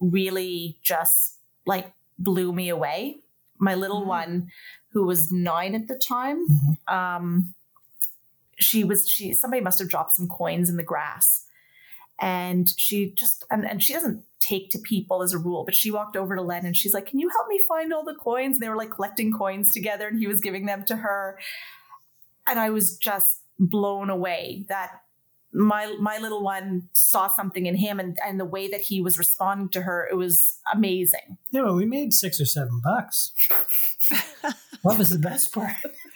really 0.00 0.78
just 0.82 1.38
like 1.66 1.92
blew 2.18 2.52
me 2.52 2.68
away. 2.68 3.20
My 3.58 3.74
little 3.74 4.00
mm-hmm. 4.00 4.08
one, 4.08 4.48
who 4.92 5.04
was 5.04 5.32
nine 5.32 5.74
at 5.74 5.88
the 5.88 5.96
time, 5.96 6.46
mm-hmm. 6.46 6.94
um, 6.94 7.54
she 8.58 8.84
was 8.84 9.08
she 9.08 9.32
somebody 9.32 9.62
must 9.62 9.78
have 9.78 9.88
dropped 9.88 10.14
some 10.14 10.28
coins 10.28 10.68
in 10.68 10.76
the 10.76 10.82
grass, 10.82 11.46
and 12.20 12.68
she 12.76 13.10
just 13.10 13.44
and, 13.50 13.68
and 13.68 13.82
she 13.82 13.92
doesn't 13.92 14.24
take 14.46 14.70
to 14.70 14.78
people 14.78 15.22
as 15.22 15.32
a 15.32 15.38
rule, 15.38 15.64
but 15.64 15.74
she 15.74 15.90
walked 15.90 16.16
over 16.16 16.36
to 16.36 16.42
Len 16.42 16.66
and 16.66 16.76
she's 16.76 16.94
like, 16.94 17.06
"Can 17.06 17.18
you 17.18 17.28
help 17.30 17.48
me 17.48 17.60
find 17.68 17.92
all 17.92 18.04
the 18.04 18.14
coins?" 18.14 18.56
And 18.56 18.62
they 18.62 18.68
were 18.68 18.76
like 18.76 18.90
collecting 18.90 19.32
coins 19.32 19.72
together, 19.72 20.08
and 20.08 20.18
he 20.18 20.26
was 20.26 20.40
giving 20.40 20.66
them 20.66 20.84
to 20.86 20.96
her, 20.96 21.38
and 22.46 22.58
I 22.58 22.70
was 22.70 22.96
just 22.96 23.40
blown 23.58 24.10
away 24.10 24.66
that 24.68 25.00
my 25.54 25.94
my 26.00 26.18
little 26.18 26.42
one 26.42 26.88
saw 26.92 27.28
something 27.28 27.66
in 27.66 27.76
him 27.76 28.00
and 28.00 28.18
and 28.26 28.40
the 28.40 28.44
way 28.44 28.68
that 28.68 28.80
he 28.80 29.00
was 29.00 29.18
responding 29.18 29.68
to 29.68 29.82
her 29.82 30.08
it 30.10 30.16
was 30.16 30.58
amazing. 30.72 31.38
Yeah 31.52 31.62
well 31.62 31.76
we 31.76 31.86
made 31.86 32.12
six 32.12 32.40
or 32.40 32.46
seven 32.46 32.80
bucks. 32.82 33.32
What 34.82 34.98
was 34.98 35.08
the 35.08 35.18
best 35.18 35.50
part? 35.54 35.72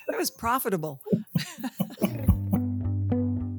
It 0.08 0.18
was 0.18 0.30
profitable 0.30 1.00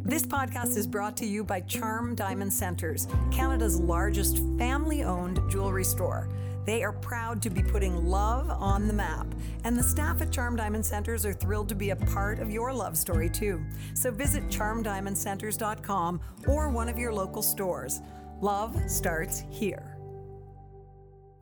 This 0.09 0.23
podcast 0.23 0.75
is 0.75 0.87
brought 0.87 1.15
to 1.17 1.25
you 1.27 1.43
by 1.43 1.61
Charm 1.61 2.15
Diamond 2.15 2.51
Centers, 2.51 3.07
Canada's 3.31 3.79
largest 3.79 4.39
family 4.57 5.03
owned 5.03 5.39
jewelry 5.51 5.83
store. 5.83 6.27
They 6.65 6.81
are 6.81 6.93
proud 6.93 7.43
to 7.43 7.51
be 7.51 7.61
putting 7.61 8.07
love 8.07 8.49
on 8.49 8.87
the 8.87 8.93
map. 8.93 9.27
And 9.65 9.77
the 9.77 9.83
staff 9.83 10.19
at 10.23 10.31
Charm 10.31 10.55
Diamond 10.55 10.83
Centers 10.83 11.27
are 11.27 11.33
thrilled 11.33 11.69
to 11.69 11.75
be 11.75 11.91
a 11.91 11.95
part 11.95 12.39
of 12.39 12.49
your 12.49 12.73
love 12.73 12.97
story 12.97 13.29
too. 13.29 13.63
So 13.93 14.09
visit 14.09 14.47
charmdiamondcenters.com 14.47 16.21
or 16.47 16.69
one 16.69 16.89
of 16.89 16.97
your 16.97 17.13
local 17.13 17.43
stores. 17.43 18.01
Love 18.41 18.75
starts 18.89 19.43
here. 19.51 19.95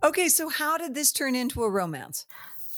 Okay, 0.03 0.27
so 0.27 0.49
how 0.49 0.77
did 0.77 0.93
this 0.93 1.13
turn 1.13 1.35
into 1.35 1.63
a 1.63 1.69
romance? 1.69 2.25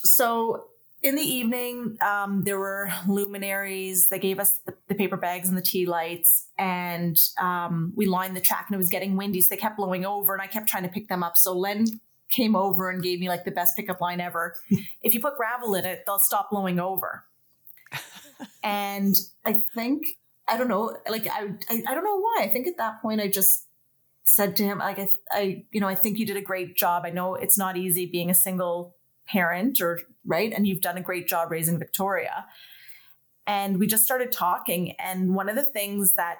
So 0.03 0.68
in 1.01 1.15
the 1.15 1.22
evening, 1.22 1.98
um, 2.01 2.44
there 2.44 2.60
were 2.60 2.91
luminaries. 3.08 4.10
They 4.10 4.20
gave 4.20 4.39
us 4.39 4.58
the, 4.65 4.74
the, 4.88 4.96
paper 4.96 5.18
bags 5.18 5.48
and 5.48 5.58
the 5.58 5.62
tea 5.62 5.86
lights, 5.86 6.48
and 6.58 7.18
um, 7.39 7.94
we 7.96 8.06
lined 8.06 8.36
the 8.36 8.41
track. 8.41 8.65
And 8.68 8.75
it 8.75 8.77
was 8.77 8.89
getting 8.89 9.15
windy, 9.15 9.41
so 9.41 9.48
they 9.50 9.58
kept 9.58 9.77
blowing 9.77 10.06
over, 10.06 10.34
and 10.34 10.41
I 10.41 10.48
kept 10.48 10.68
trying 10.68 10.84
to 10.84 10.89
pick 10.89 11.08
them 11.08 11.24
up. 11.24 11.38
So 11.38 11.58
Len 11.58 11.86
came 12.29 12.56
over 12.56 12.89
and 12.89 13.01
gave 13.01 13.20
me 13.20 13.29
like 13.29 13.46
the 13.46 13.51
best 13.51 13.75
pickup 13.75 14.01
line 14.01 14.20
ever. 14.20 14.56
if 15.01 15.13
you 15.13 15.20
put 15.20 15.38
gravel 15.38 15.74
in 15.75 15.86
it, 15.86 16.03
they'll 16.06 16.20
stop 16.20 16.50
blowing 16.51 16.79
over. 16.79 17.24
and 18.63 19.15
I 19.46 19.63
think 19.74 20.18
I 20.50 20.58
don't 20.58 20.68
know, 20.68 20.98
like 21.10 21.27
I, 21.27 21.48
I, 21.70 21.84
I 21.88 21.94
don't 21.94 22.03
know 22.03 22.20
why. 22.20 22.39
I 22.41 22.48
think 22.48 22.68
at 22.68 22.77
that 22.77 23.01
point 23.01 23.22
I 23.22 23.27
just 23.27 23.68
said 24.25 24.56
to 24.58 24.63
him, 24.63 24.79
like 24.79 25.00
I, 25.00 25.10
I, 25.32 25.65
you 25.72 25.79
know, 25.79 25.88
I 25.88 25.96
think 25.96 26.18
you 26.18 26.25
did 26.25 26.38
a 26.38 26.41
great 26.41 26.75
job. 26.75 27.03
I 27.06 27.12
know 27.12 27.36
it's 27.36 27.58
not 27.58 27.77
easy 27.77 28.06
being 28.06 28.29
a 28.29 28.36
single 28.36 28.96
parent, 29.31 29.79
or 29.81 30.00
right, 30.25 30.51
and 30.51 30.67
you've 30.67 30.81
done 30.81 30.98
a 30.98 31.01
great 31.01 31.27
job 31.27 31.51
raising 31.51 31.79
Victoria. 31.79 32.45
And 33.45 33.79
we 33.79 33.88
just 33.88 34.03
started 34.03 34.31
talking, 34.31 34.95
and 35.00 35.36
one 35.36 35.50
of 35.50 35.55
the 35.55 35.63
things 35.63 36.15
that 36.15 36.38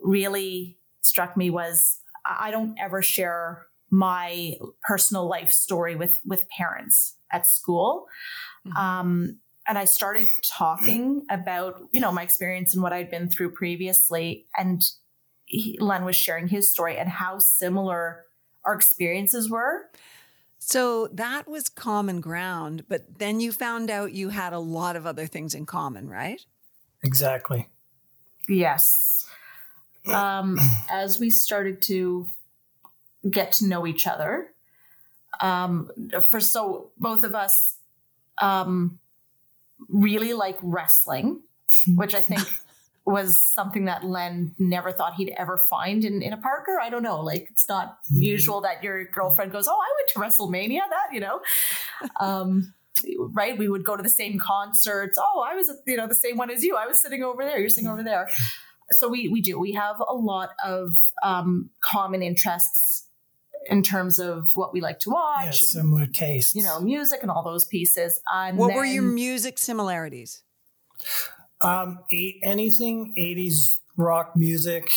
really 0.00 0.78
struck 1.02 1.36
me 1.36 1.50
was 1.50 2.00
I 2.24 2.50
don't 2.50 2.76
ever 2.78 3.02
share 3.02 3.66
my 3.90 4.56
personal 4.82 5.28
life 5.28 5.52
story 5.52 5.94
with 5.94 6.20
with 6.24 6.48
parents 6.48 7.14
at 7.30 7.46
school. 7.46 8.06
Mm-hmm. 8.66 8.76
Um, 8.76 9.38
and 9.68 9.78
I 9.78 9.84
started 9.84 10.26
talking 10.44 11.26
about, 11.28 11.80
you 11.90 12.00
know, 12.00 12.12
my 12.12 12.22
experience 12.22 12.72
and 12.72 12.82
what 12.82 12.92
I'd 12.92 13.10
been 13.10 13.28
through 13.28 13.50
previously. 13.50 14.46
And 14.56 14.82
he, 15.44 15.76
Len 15.80 16.04
was 16.04 16.16
sharing 16.16 16.48
his 16.48 16.70
story 16.70 16.96
and 16.96 17.08
how 17.08 17.38
similar 17.38 18.24
our 18.64 18.74
experiences 18.74 19.50
were. 19.50 19.86
So 20.66 21.06
that 21.12 21.46
was 21.46 21.68
common 21.68 22.20
ground, 22.20 22.86
but 22.88 23.20
then 23.20 23.38
you 23.38 23.52
found 23.52 23.88
out 23.88 24.12
you 24.12 24.30
had 24.30 24.52
a 24.52 24.58
lot 24.58 24.96
of 24.96 25.06
other 25.06 25.28
things 25.28 25.54
in 25.54 25.64
common, 25.64 26.08
right? 26.08 26.44
Exactly. 27.04 27.68
Yes. 28.48 29.28
Um, 30.12 30.58
as 30.90 31.20
we 31.20 31.30
started 31.30 31.80
to 31.82 32.26
get 33.30 33.52
to 33.52 33.66
know 33.68 33.86
each 33.86 34.08
other. 34.08 34.54
Um, 35.40 35.88
for 36.30 36.40
so 36.40 36.90
both 36.98 37.22
of 37.22 37.32
us 37.32 37.76
um, 38.42 38.98
really 39.88 40.32
like 40.32 40.58
wrestling, 40.62 41.42
which 41.94 42.16
I 42.16 42.20
think 42.20 42.42
was 43.06 43.40
something 43.40 43.84
that 43.84 44.04
Len 44.04 44.54
never 44.58 44.90
thought 44.90 45.14
he'd 45.14 45.32
ever 45.38 45.56
find 45.56 46.04
in, 46.04 46.22
in 46.22 46.32
a 46.32 46.36
partner. 46.36 46.78
I 46.82 46.90
don't 46.90 47.04
know. 47.04 47.20
Like 47.20 47.48
it's 47.50 47.68
not 47.68 48.02
mm-hmm. 48.04 48.20
usual 48.20 48.60
that 48.62 48.82
your 48.82 49.04
girlfriend 49.04 49.52
goes, 49.52 49.68
Oh, 49.68 49.78
I 49.78 49.92
went 49.96 50.08
to 50.08 50.42
WrestleMania, 50.42 50.80
that, 50.90 51.12
you 51.12 51.20
know. 51.20 51.40
Um, 52.20 52.74
right. 53.18 53.56
We 53.56 53.68
would 53.68 53.84
go 53.84 53.96
to 53.96 54.02
the 54.02 54.08
same 54.08 54.38
concerts. 54.38 55.18
Oh, 55.18 55.46
I 55.48 55.54
was, 55.54 55.70
you 55.86 55.96
know, 55.96 56.06
the 56.06 56.14
same 56.14 56.36
one 56.36 56.50
as 56.50 56.62
you. 56.62 56.76
I 56.76 56.86
was 56.86 57.00
sitting 57.00 57.22
over 57.22 57.42
there. 57.42 57.58
You're 57.58 57.70
sitting 57.70 57.88
over 57.88 58.02
there. 58.02 58.28
So 58.90 59.08
we 59.08 59.28
we 59.28 59.40
do. 59.40 59.58
We 59.58 59.72
have 59.72 59.96
a 60.06 60.14
lot 60.14 60.50
of 60.64 60.98
um, 61.22 61.70
common 61.80 62.22
interests 62.22 63.06
in 63.68 63.82
terms 63.82 64.18
of 64.18 64.52
what 64.54 64.72
we 64.72 64.80
like 64.80 64.98
to 65.00 65.10
watch. 65.10 65.44
Yeah, 65.44 65.66
similar 65.66 66.06
tastes. 66.06 66.54
You 66.54 66.62
know, 66.62 66.80
music 66.80 67.20
and 67.22 67.30
all 67.30 67.42
those 67.42 67.64
pieces. 67.64 68.20
And 68.32 68.58
what 68.58 68.68
then, 68.68 68.76
were 68.76 68.84
your 68.84 69.02
music 69.02 69.58
similarities? 69.58 70.42
Um, 71.60 72.00
anything 72.42 73.14
80s 73.18 73.78
rock 73.96 74.36
music, 74.36 74.92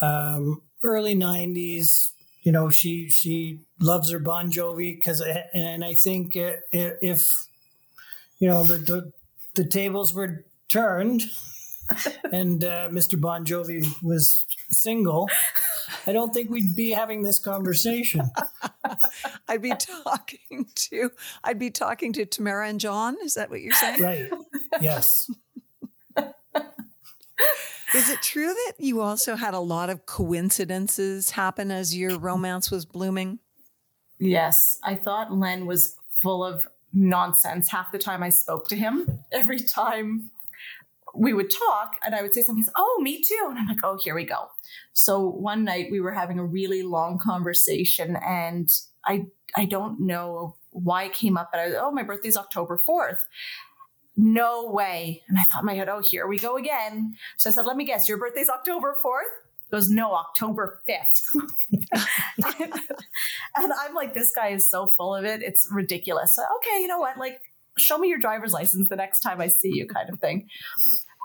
um, 0.00 0.62
early 0.82 1.14
90s. 1.14 2.10
You 2.42 2.50
know, 2.50 2.70
she 2.70 3.08
she 3.08 3.60
loves 3.78 4.10
her 4.10 4.18
Bon 4.18 4.50
Jovi 4.50 4.96
because, 4.96 5.22
and 5.54 5.84
I 5.84 5.94
think 5.94 6.32
if 6.34 7.46
you 8.40 8.48
know 8.48 8.64
the 8.64 8.78
the, 8.78 9.12
the 9.54 9.64
tables 9.64 10.12
were 10.12 10.44
turned, 10.68 11.22
and 12.32 12.64
uh, 12.64 12.88
Mr. 12.88 13.20
Bon 13.20 13.44
Jovi 13.44 13.84
was 14.02 14.44
single, 14.72 15.28
I 16.06 16.12
don't 16.12 16.34
think 16.34 16.50
we'd 16.50 16.74
be 16.74 16.90
having 16.90 17.22
this 17.22 17.38
conversation. 17.38 18.30
I'd 19.48 19.62
be 19.62 19.74
talking 19.78 20.66
to 20.74 21.10
I'd 21.44 21.58
be 21.58 21.70
talking 21.70 22.12
to 22.14 22.26
Tamara 22.26 22.68
and 22.68 22.80
John. 22.80 23.16
Is 23.22 23.34
that 23.34 23.50
what 23.50 23.60
you're 23.60 23.72
saying? 23.72 24.02
Right. 24.02 24.30
Yes. 24.80 25.30
Is 27.94 28.08
it 28.08 28.22
true 28.22 28.46
that 28.46 28.74
you 28.78 29.00
also 29.00 29.36
had 29.36 29.54
a 29.54 29.60
lot 29.60 29.90
of 29.90 30.06
coincidences 30.06 31.30
happen 31.30 31.70
as 31.70 31.96
your 31.96 32.18
romance 32.18 32.70
was 32.70 32.86
blooming? 32.86 33.38
Yes, 34.18 34.78
I 34.82 34.94
thought 34.94 35.32
Len 35.32 35.66
was 35.66 35.96
full 36.16 36.44
of 36.44 36.66
nonsense 36.92 37.70
half 37.70 37.92
the 37.92 37.98
time 37.98 38.22
I 38.22 38.28
spoke 38.30 38.68
to 38.68 38.76
him. 38.76 39.20
Every 39.32 39.58
time 39.58 40.30
we 41.14 41.34
would 41.34 41.50
talk 41.50 41.96
and 42.04 42.14
I 42.14 42.22
would 42.22 42.32
say 42.32 42.42
something, 42.42 42.64
oh, 42.76 43.00
me 43.02 43.22
too. 43.22 43.46
And 43.50 43.58
I'm 43.58 43.66
like, 43.66 43.84
oh, 43.84 43.98
here 44.02 44.14
we 44.14 44.24
go. 44.24 44.48
So 44.92 45.20
one 45.20 45.64
night 45.64 45.88
we 45.90 46.00
were 46.00 46.12
having 46.12 46.38
a 46.38 46.44
really 46.44 46.82
long 46.82 47.18
conversation 47.18 48.16
and 48.24 48.70
I 49.04 49.26
I 49.54 49.66
don't 49.66 50.00
know 50.00 50.56
why 50.70 51.04
it 51.04 51.12
came 51.12 51.36
up, 51.36 51.50
but 51.52 51.60
I 51.60 51.66
was, 51.66 51.74
oh, 51.78 51.90
my 51.90 52.02
birthday's 52.02 52.38
October 52.38 52.78
4th. 52.78 53.18
No 54.16 54.70
way. 54.70 55.22
And 55.28 55.38
I 55.38 55.44
thought 55.44 55.64
my 55.64 55.74
head, 55.74 55.88
oh, 55.88 56.00
here 56.00 56.26
we 56.26 56.38
go 56.38 56.56
again. 56.56 57.16
So 57.36 57.48
I 57.48 57.52
said, 57.52 57.66
let 57.66 57.76
me 57.76 57.84
guess, 57.84 58.08
your 58.08 58.18
birthday's 58.18 58.48
October 58.48 58.96
4th? 59.02 59.22
He 59.64 59.70
goes, 59.76 59.88
no, 59.88 60.12
October 60.12 60.82
5th. 60.88 61.34
and 63.56 63.72
I'm 63.72 63.94
like, 63.94 64.12
this 64.12 64.32
guy 64.34 64.48
is 64.48 64.70
so 64.70 64.92
full 64.98 65.14
of 65.14 65.24
it. 65.24 65.42
It's 65.42 65.68
ridiculous. 65.70 66.34
So, 66.34 66.42
okay, 66.58 66.82
you 66.82 66.88
know 66.88 66.98
what? 66.98 67.16
Like, 67.16 67.40
show 67.78 67.96
me 67.96 68.08
your 68.08 68.18
driver's 68.18 68.52
license 68.52 68.88
the 68.88 68.96
next 68.96 69.20
time 69.20 69.40
I 69.40 69.46
see 69.48 69.70
you, 69.72 69.86
kind 69.86 70.10
of 70.10 70.20
thing. 70.20 70.48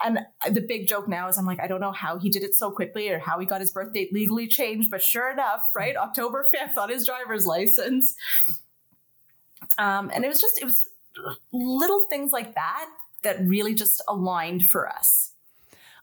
And 0.05 0.19
the 0.49 0.61
big 0.61 0.87
joke 0.87 1.07
now 1.07 1.27
is 1.27 1.37
I'm 1.37 1.45
like, 1.45 1.59
I 1.59 1.67
don't 1.67 1.81
know 1.81 1.91
how 1.91 2.19
he 2.19 2.29
did 2.29 2.43
it 2.43 2.55
so 2.55 2.71
quickly 2.71 3.09
or 3.09 3.19
how 3.19 3.39
he 3.39 3.45
got 3.45 3.61
his 3.61 3.71
birth 3.71 3.93
date 3.93 4.13
legally 4.13 4.47
changed, 4.47 4.91
but 4.91 5.01
sure 5.01 5.31
enough, 5.31 5.61
right? 5.75 5.95
October 5.97 6.47
5th 6.55 6.77
on 6.77 6.89
his 6.89 7.05
driver's 7.05 7.45
license. 7.47 8.15
Um, 9.77 10.11
and 10.13 10.23
it 10.23 10.27
was 10.27 10.39
just, 10.39 10.61
it 10.61 10.65
was 10.65 10.87
little 11.51 12.05
things 12.09 12.31
like 12.31 12.55
that 12.55 12.87
that 13.23 13.39
really 13.41 13.75
just 13.75 14.01
aligned 14.07 14.65
for 14.65 14.87
us. 14.87 15.31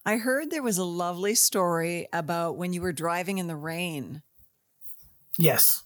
I 0.06 0.18
heard 0.18 0.50
there 0.50 0.62
was 0.62 0.78
a 0.78 0.84
lovely 0.84 1.34
story 1.34 2.08
about 2.12 2.56
when 2.56 2.72
you 2.72 2.82
were 2.82 2.92
driving 2.92 3.38
in 3.38 3.46
the 3.46 3.56
rain. 3.56 4.22
Yes. 5.38 5.82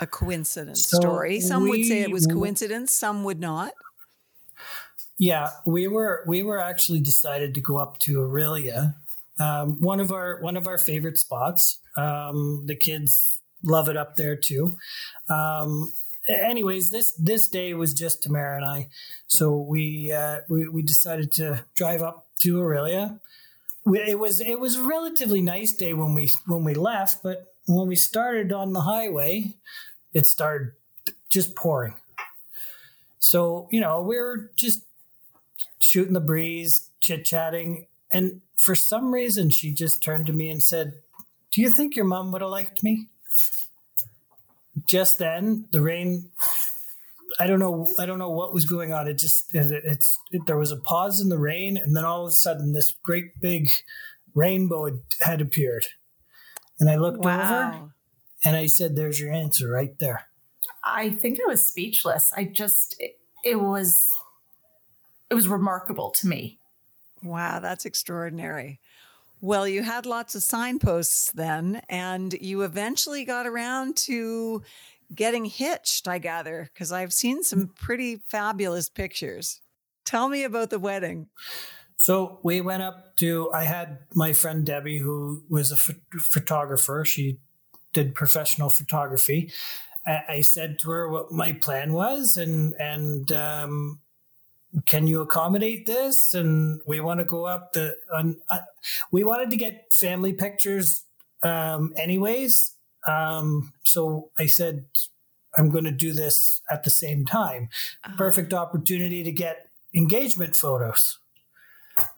A 0.00 0.06
coincidence 0.06 0.86
So 0.86 0.98
story. 1.00 1.40
Some 1.40 1.68
would 1.68 1.84
say 1.84 2.00
it 2.00 2.10
was 2.10 2.26
coincidence, 2.26 2.92
some 2.92 3.24
would 3.24 3.40
not. 3.40 3.72
Yeah, 5.18 5.50
we 5.66 5.88
were 5.88 6.22
we 6.28 6.42
were 6.44 6.60
actually 6.60 7.00
decided 7.00 7.54
to 7.54 7.60
go 7.60 7.78
up 7.78 7.98
to 8.00 8.18
Orillia, 8.18 8.94
um, 9.40 9.80
one 9.80 9.98
of 9.98 10.12
our 10.12 10.40
one 10.40 10.56
of 10.56 10.68
our 10.68 10.78
favorite 10.78 11.18
spots. 11.18 11.80
Um, 11.96 12.64
the 12.66 12.76
kids 12.76 13.40
love 13.64 13.88
it 13.88 13.96
up 13.96 14.14
there 14.14 14.36
too. 14.36 14.76
Um, 15.28 15.92
anyways, 16.28 16.90
this 16.90 17.12
this 17.12 17.48
day 17.48 17.74
was 17.74 17.94
just 17.94 18.22
Tamara 18.22 18.56
and 18.56 18.64
I, 18.64 18.88
so 19.26 19.56
we 19.56 20.12
uh, 20.12 20.40
we 20.48 20.68
we 20.68 20.82
decided 20.82 21.32
to 21.32 21.64
drive 21.74 22.02
up 22.02 22.26
to 22.40 22.58
Orillia. 22.58 23.20
We, 23.84 24.00
it 24.00 24.18
was 24.18 24.40
it 24.40 24.60
was 24.60 24.76
a 24.76 24.82
relatively 24.82 25.40
nice 25.40 25.72
day 25.72 25.94
when 25.94 26.14
we 26.14 26.30
when 26.46 26.64
we 26.64 26.74
left, 26.74 27.22
but 27.22 27.54
when 27.66 27.88
we 27.88 27.96
started 27.96 28.52
on 28.52 28.72
the 28.72 28.82
highway, 28.82 29.54
it 30.12 30.26
started 30.26 30.72
just 31.28 31.54
pouring. 31.54 31.94
So 33.18 33.68
you 33.70 33.80
know 33.80 34.02
we 34.02 34.16
were 34.16 34.50
just 34.56 34.82
shooting 35.78 36.14
the 36.14 36.20
breeze, 36.20 36.90
chit 37.00 37.24
chatting. 37.24 37.86
And 38.10 38.40
for 38.56 38.74
some 38.74 39.12
reason, 39.12 39.50
she 39.50 39.72
just 39.72 40.02
turned 40.02 40.26
to 40.26 40.32
me 40.32 40.50
and 40.50 40.62
said, 40.62 40.94
Do 41.52 41.60
you 41.60 41.68
think 41.68 41.96
your 41.96 42.04
mom 42.04 42.32
would 42.32 42.42
have 42.42 42.50
liked 42.50 42.82
me? 42.82 43.06
Just 44.88 45.18
then, 45.18 45.68
the 45.70 45.80
rain. 45.80 46.30
I 47.38 47.46
don't 47.46 47.60
know. 47.60 47.86
I 47.98 48.06
don't 48.06 48.18
know 48.18 48.30
what 48.30 48.54
was 48.54 48.64
going 48.64 48.92
on. 48.92 49.06
It 49.06 49.18
just 49.18 49.54
it, 49.54 49.70
it's 49.84 50.18
it, 50.32 50.46
there 50.46 50.58
was 50.58 50.72
a 50.72 50.76
pause 50.76 51.20
in 51.20 51.28
the 51.28 51.38
rain, 51.38 51.76
and 51.76 51.94
then 51.94 52.04
all 52.04 52.22
of 52.22 52.28
a 52.28 52.32
sudden, 52.32 52.72
this 52.72 52.94
great 53.04 53.40
big 53.40 53.68
rainbow 54.34 54.86
had, 54.86 55.00
had 55.20 55.40
appeared. 55.40 55.86
And 56.80 56.88
I 56.88 56.96
looked 56.96 57.24
over, 57.24 57.92
and 58.44 58.56
I 58.56 58.66
said, 58.66 58.96
"There's 58.96 59.20
your 59.20 59.32
answer 59.32 59.68
right 59.68 59.96
there." 59.98 60.28
I 60.82 61.10
think 61.10 61.38
I 61.40 61.46
was 61.46 61.66
speechless. 61.66 62.32
I 62.34 62.44
just, 62.44 62.96
it, 62.98 63.18
it 63.44 63.60
was, 63.60 64.08
it 65.28 65.34
was 65.34 65.48
remarkable 65.48 66.10
to 66.12 66.26
me. 66.26 66.58
Wow, 67.22 67.60
that's 67.60 67.84
extraordinary. 67.84 68.80
Well, 69.40 69.68
you 69.68 69.82
had 69.82 70.04
lots 70.04 70.34
of 70.34 70.42
signposts 70.42 71.30
then, 71.32 71.82
and 71.88 72.32
you 72.40 72.62
eventually 72.62 73.24
got 73.24 73.46
around 73.46 73.96
to 73.98 74.62
getting 75.14 75.44
hitched, 75.44 76.08
I 76.08 76.18
gather, 76.18 76.68
because 76.72 76.90
I've 76.90 77.12
seen 77.12 77.44
some 77.44 77.68
pretty 77.68 78.20
fabulous 78.28 78.88
pictures. 78.88 79.60
Tell 80.04 80.28
me 80.28 80.42
about 80.42 80.70
the 80.70 80.78
wedding. 80.78 81.28
So 81.96 82.40
we 82.42 82.60
went 82.60 82.82
up 82.82 83.16
to. 83.18 83.50
I 83.52 83.64
had 83.64 83.98
my 84.14 84.32
friend 84.32 84.64
Debbie, 84.64 84.98
who 84.98 85.42
was 85.48 85.72
a 85.72 85.76
ph- 85.76 85.98
photographer. 86.18 87.04
She 87.04 87.38
did 87.92 88.14
professional 88.14 88.70
photography. 88.70 89.52
I, 90.06 90.22
I 90.28 90.40
said 90.40 90.78
to 90.80 90.90
her 90.90 91.08
what 91.08 91.32
my 91.32 91.52
plan 91.52 91.92
was, 91.92 92.36
and 92.36 92.74
and 92.78 93.30
um, 93.32 94.00
can 94.86 95.06
you 95.06 95.20
accommodate 95.20 95.86
this? 95.86 96.34
And 96.34 96.80
we 96.86 97.00
want 97.00 97.20
to 97.20 97.24
go 97.24 97.46
up 97.46 97.72
the. 97.72 97.96
On, 98.14 98.36
uh, 98.50 98.60
we 99.10 99.24
wanted 99.24 99.50
to 99.50 99.56
get 99.56 99.92
family 99.92 100.32
pictures, 100.32 101.04
um, 101.42 101.92
anyways. 101.96 102.74
Um, 103.06 103.72
so 103.84 104.30
I 104.38 104.46
said, 104.46 104.86
I'm 105.56 105.70
going 105.70 105.84
to 105.84 105.92
do 105.92 106.12
this 106.12 106.60
at 106.70 106.84
the 106.84 106.90
same 106.90 107.24
time. 107.24 107.68
Perfect 108.16 108.52
opportunity 108.52 109.22
to 109.22 109.32
get 109.32 109.70
engagement 109.94 110.54
photos 110.54 111.18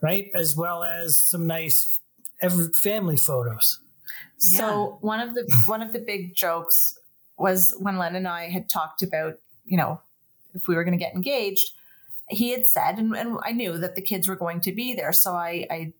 right? 0.01 0.29
As 0.33 0.55
well 0.55 0.83
as 0.83 1.19
some 1.19 1.47
nice 1.47 1.99
every 2.41 2.67
family 2.73 3.17
photos. 3.17 3.79
So 4.37 4.97
one 5.01 5.19
of 5.19 5.35
the 5.35 5.63
one 5.67 5.81
of 5.81 5.93
the 5.93 5.99
big 5.99 6.35
jokes 6.35 6.97
was 7.37 7.75
when 7.77 7.97
Len 7.97 8.15
and 8.15 8.27
I 8.27 8.49
had 8.49 8.69
talked 8.69 9.03
about, 9.03 9.35
you 9.65 9.77
know, 9.77 10.01
if 10.53 10.67
we 10.67 10.75
were 10.75 10.83
going 10.83 10.97
to 10.97 11.03
get 11.03 11.13
engaged, 11.13 11.71
he 12.31 12.51
had 12.51 12.65
said, 12.65 12.97
and, 12.97 13.15
and 13.15 13.37
I 13.43 13.51
knew 13.51 13.77
that 13.77 13.95
the 13.95 14.01
kids 14.01 14.27
were 14.27 14.35
going 14.35 14.61
to 14.61 14.71
be 14.71 14.93
there. 14.93 15.13
So 15.13 15.33
I, 15.33 15.67
I 15.69 15.93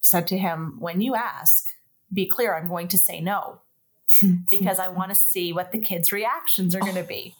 said 0.00 0.26
to 0.28 0.38
him, 0.38 0.76
when 0.78 1.00
you 1.00 1.14
ask, 1.14 1.64
be 2.12 2.26
clear, 2.26 2.56
I'm 2.56 2.68
going 2.68 2.88
to 2.88 2.98
say 2.98 3.20
no 3.20 3.60
because 4.50 4.78
I 4.78 4.88
want 4.88 5.10
to 5.10 5.14
see 5.14 5.52
what 5.52 5.72
the 5.72 5.78
kids' 5.78 6.12
reactions 6.12 6.74
are 6.74 6.80
going 6.80 6.94
to 6.94 7.02
be. 7.02 7.34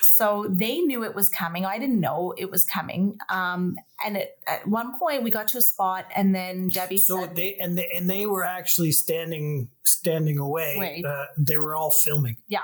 So 0.00 0.46
they 0.48 0.78
knew 0.78 1.04
it 1.04 1.14
was 1.14 1.28
coming. 1.28 1.64
I 1.64 1.78
didn't 1.78 2.00
know 2.00 2.32
it 2.36 2.50
was 2.50 2.64
coming. 2.64 3.18
Um, 3.28 3.76
and 4.04 4.16
it, 4.16 4.38
at 4.46 4.66
one 4.66 4.98
point, 4.98 5.22
we 5.22 5.30
got 5.30 5.48
to 5.48 5.58
a 5.58 5.62
spot, 5.62 6.06
and 6.14 6.34
then 6.34 6.68
Debbie 6.68 6.98
So 6.98 7.22
said, 7.22 7.34
they 7.34 7.56
and 7.56 7.76
they 7.76 7.88
and 7.94 8.08
they 8.08 8.26
were 8.26 8.44
actually 8.44 8.92
standing 8.92 9.68
standing 9.84 10.38
away. 10.38 11.02
Uh, 11.04 11.26
they 11.36 11.58
were 11.58 11.74
all 11.74 11.90
filming. 11.90 12.36
Yeah. 12.46 12.60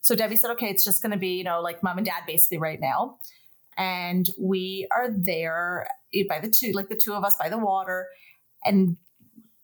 So 0.00 0.14
Debbie 0.14 0.36
said, 0.36 0.50
okay, 0.52 0.68
it's 0.68 0.84
just 0.84 1.02
going 1.02 1.12
to 1.12 1.18
be, 1.18 1.36
you 1.36 1.44
know, 1.44 1.60
like 1.60 1.82
mom 1.82 1.98
and 1.98 2.06
dad 2.06 2.22
basically 2.26 2.58
right 2.58 2.80
now. 2.80 3.18
And 3.76 4.26
we 4.40 4.88
are 4.94 5.08
there 5.10 5.86
eh, 6.14 6.24
by 6.28 6.40
the 6.40 6.48
two, 6.50 6.72
like 6.72 6.88
the 6.88 6.96
two 6.96 7.14
of 7.14 7.24
us 7.24 7.36
by 7.36 7.48
the 7.48 7.58
water. 7.58 8.06
And 8.64 8.96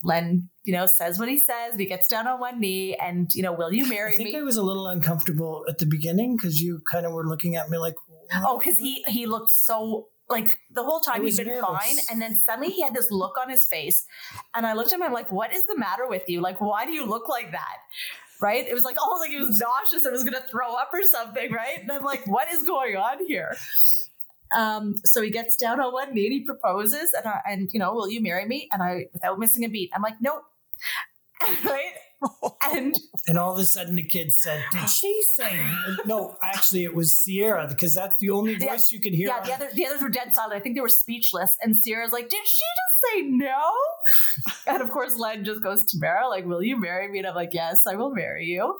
Len, 0.03 0.51
you 0.64 0.73
know, 0.73 0.87
says 0.87 1.18
what 1.18 1.29
he 1.29 1.38
says. 1.38 1.73
And 1.73 1.81
he 1.81 1.87
gets 1.87 2.09
down 2.09 2.27
on 2.27 2.38
one 2.40 2.61
knee 2.61 2.94
and, 2.94 3.31
you 3.35 3.42
know, 3.42 3.53
will 3.53 3.73
you 3.73 3.87
I 3.87 3.88
marry 3.88 4.16
think 4.16 4.33
me? 4.33 4.38
I 4.38 4.42
was 4.42 4.57
a 4.57 4.62
little 4.62 4.87
uncomfortable 4.87 5.64
at 5.68 5.79
the 5.79 5.87
beginning 5.87 6.37
because 6.37 6.61
you 6.62 6.83
kind 6.90 7.07
of 7.07 7.12
were 7.12 7.27
looking 7.27 7.57
at 7.57 7.70
me 7.70 7.79
like, 7.79 7.94
Oh, 8.33 8.59
because 8.59 8.79
he 8.79 9.05
he 9.07 9.27
looked 9.27 9.51
so 9.51 10.09
like 10.31 10.49
the 10.70 10.83
whole 10.83 11.01
time 11.01 11.20
he'd 11.20 11.27
was 11.27 11.37
been 11.37 11.49
nervous. 11.49 11.62
fine, 11.62 11.97
and 12.11 12.20
then 12.23 12.40
suddenly 12.44 12.70
he 12.70 12.83
had 12.83 12.94
this 12.94 13.11
look 13.11 13.37
on 13.38 13.51
his 13.51 13.68
face, 13.68 14.07
and 14.55 14.66
I 14.66 14.73
looked 14.73 14.88
at 14.92 14.94
him. 14.94 15.03
I'm 15.03 15.12
like, 15.12 15.31
"What 15.31 15.53
is 15.53 15.66
the 15.66 15.77
matter 15.77 16.07
with 16.09 16.23
you? 16.29 16.40
Like, 16.40 16.61
why 16.61 16.87
do 16.87 16.92
you 16.92 17.05
look 17.05 17.29
like 17.29 17.53
that?" 17.53 17.77
Right? 18.40 18.66
It 18.66 18.75
was 18.75 18.85
like 18.85 19.01
almost 19.01 19.20
like 19.20 19.31
he 19.31 19.38
was 19.38 19.59
nauseous 19.59 20.05
and 20.05 20.12
was 20.12 20.25
going 20.25 20.35
to 20.35 20.49
throw 20.49 20.75
up 20.75 20.90
or 20.92 21.03
something. 21.03 21.53
Right? 21.53 21.81
And 21.81 21.90
I'm 21.90 22.03
like, 22.03 22.27
"What 22.27 22.53
is 22.53 22.62
going 22.64 22.97
on 22.97 23.27
here?" 23.27 23.57
Um, 24.55 24.97
so 25.05 25.20
he 25.23 25.31
gets 25.31 25.57
down 25.57 25.81
on 25.81 25.92
one 25.92 26.14
knee 26.14 26.27
and 26.27 26.33
he 26.33 26.40
proposes, 26.40 27.12
and 27.12 27.27
I, 27.27 27.40
and 27.47 27.70
you 27.73 27.81
know, 27.81 27.92
will 27.92 28.11
you 28.11 28.20
marry 28.23 28.47
me? 28.47 28.68
And 28.73 28.83
I, 28.83 29.07
without 29.12 29.38
missing 29.38 29.64
a 29.64 29.68
beat, 29.68 29.90
I'm 29.94 30.03
like, 30.03 30.20
"Nope." 30.20 30.42
right? 31.64 31.92
And 32.76 32.96
and 33.28 33.38
all 33.38 33.52
of 33.52 33.58
a 33.58 33.64
sudden 33.64 33.94
the 33.94 34.02
kid 34.02 34.32
said, 34.32 34.62
"Did 34.72 34.88
she 35.00 35.22
say?" 35.22 35.60
no, 36.04 36.37
actually, 36.42 36.84
it 36.84 36.94
was 36.94 37.14
Sierra 37.16 37.66
because 37.68 37.94
that's 37.94 38.16
the 38.18 38.30
only 38.30 38.54
Yeah. 38.54 38.70
voice 38.70 38.90
you 38.92 39.00
could 39.00 39.14
hear. 39.14 39.28
Yeah, 39.28 39.40
the 39.44 39.52
other 39.54 39.70
the 39.74 39.87
others 39.87 40.02
were 40.02 40.08
dead 40.08 40.34
silent. 40.34 40.54
I 40.54 40.60
think 40.60 40.74
they 40.74 40.80
were 40.80 40.88
speechless. 40.88 41.56
And 41.62 41.76
Sierra's 41.76 42.12
like, 42.12 42.28
"Did 42.28 42.46
she 42.46 42.64
just 42.64 43.14
say 43.14 43.22
no?" 43.22 43.62
and 44.66 44.82
of 44.82 44.90
course, 44.90 45.18
Len 45.18 45.44
just 45.44 45.62
goes 45.62 45.84
to 45.87 45.98
Mara, 45.98 46.28
like, 46.28 46.44
"Will 46.46 46.62
you 46.62 46.76
marry 46.76 47.08
me?" 47.10 47.18
And 47.18 47.26
I'm 47.28 47.34
like, 47.34 47.54
"Yes, 47.54 47.87
I 47.87 47.94
will 47.94 48.10
marry 48.14 48.46
you." 48.46 48.78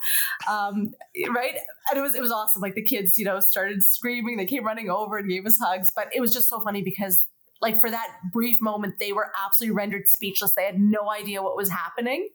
Um, 0.48 0.94
right? 1.35 1.57
And 1.90 1.98
it 1.98 2.02
was 2.02 2.14
it 2.14 2.20
was 2.20 2.33
awesome. 2.33 2.61
Like 2.62 2.74
the 2.74 2.83
kids, 2.83 3.18
you 3.18 3.24
know, 3.24 3.40
started 3.40 3.83
screaming. 3.83 4.37
They 4.37 4.46
came 4.46 4.64
running 4.64 4.90
over 4.90 5.18
and 5.18 5.28
gave 5.28 5.46
us 5.46 5.59
hugs. 5.59 5.92
But 5.94 6.09
it 6.14 6.20
was 6.20 6.33
just 6.33 6.48
so 6.48 6.61
funny 6.61 6.83
because, 6.83 7.20
like, 7.61 7.80
for 7.80 7.90
that 7.90 8.09
brief 8.33 8.61
moment, 8.61 8.98
they 8.98 9.12
were 9.12 9.30
absolutely 9.44 9.76
rendered 9.76 10.09
speechless. 10.09 10.54
They 10.54 10.64
had 10.64 10.80
no 10.80 11.11
idea 11.11 11.42
what 11.42 11.57
was 11.57 11.70
happening. 11.70 12.28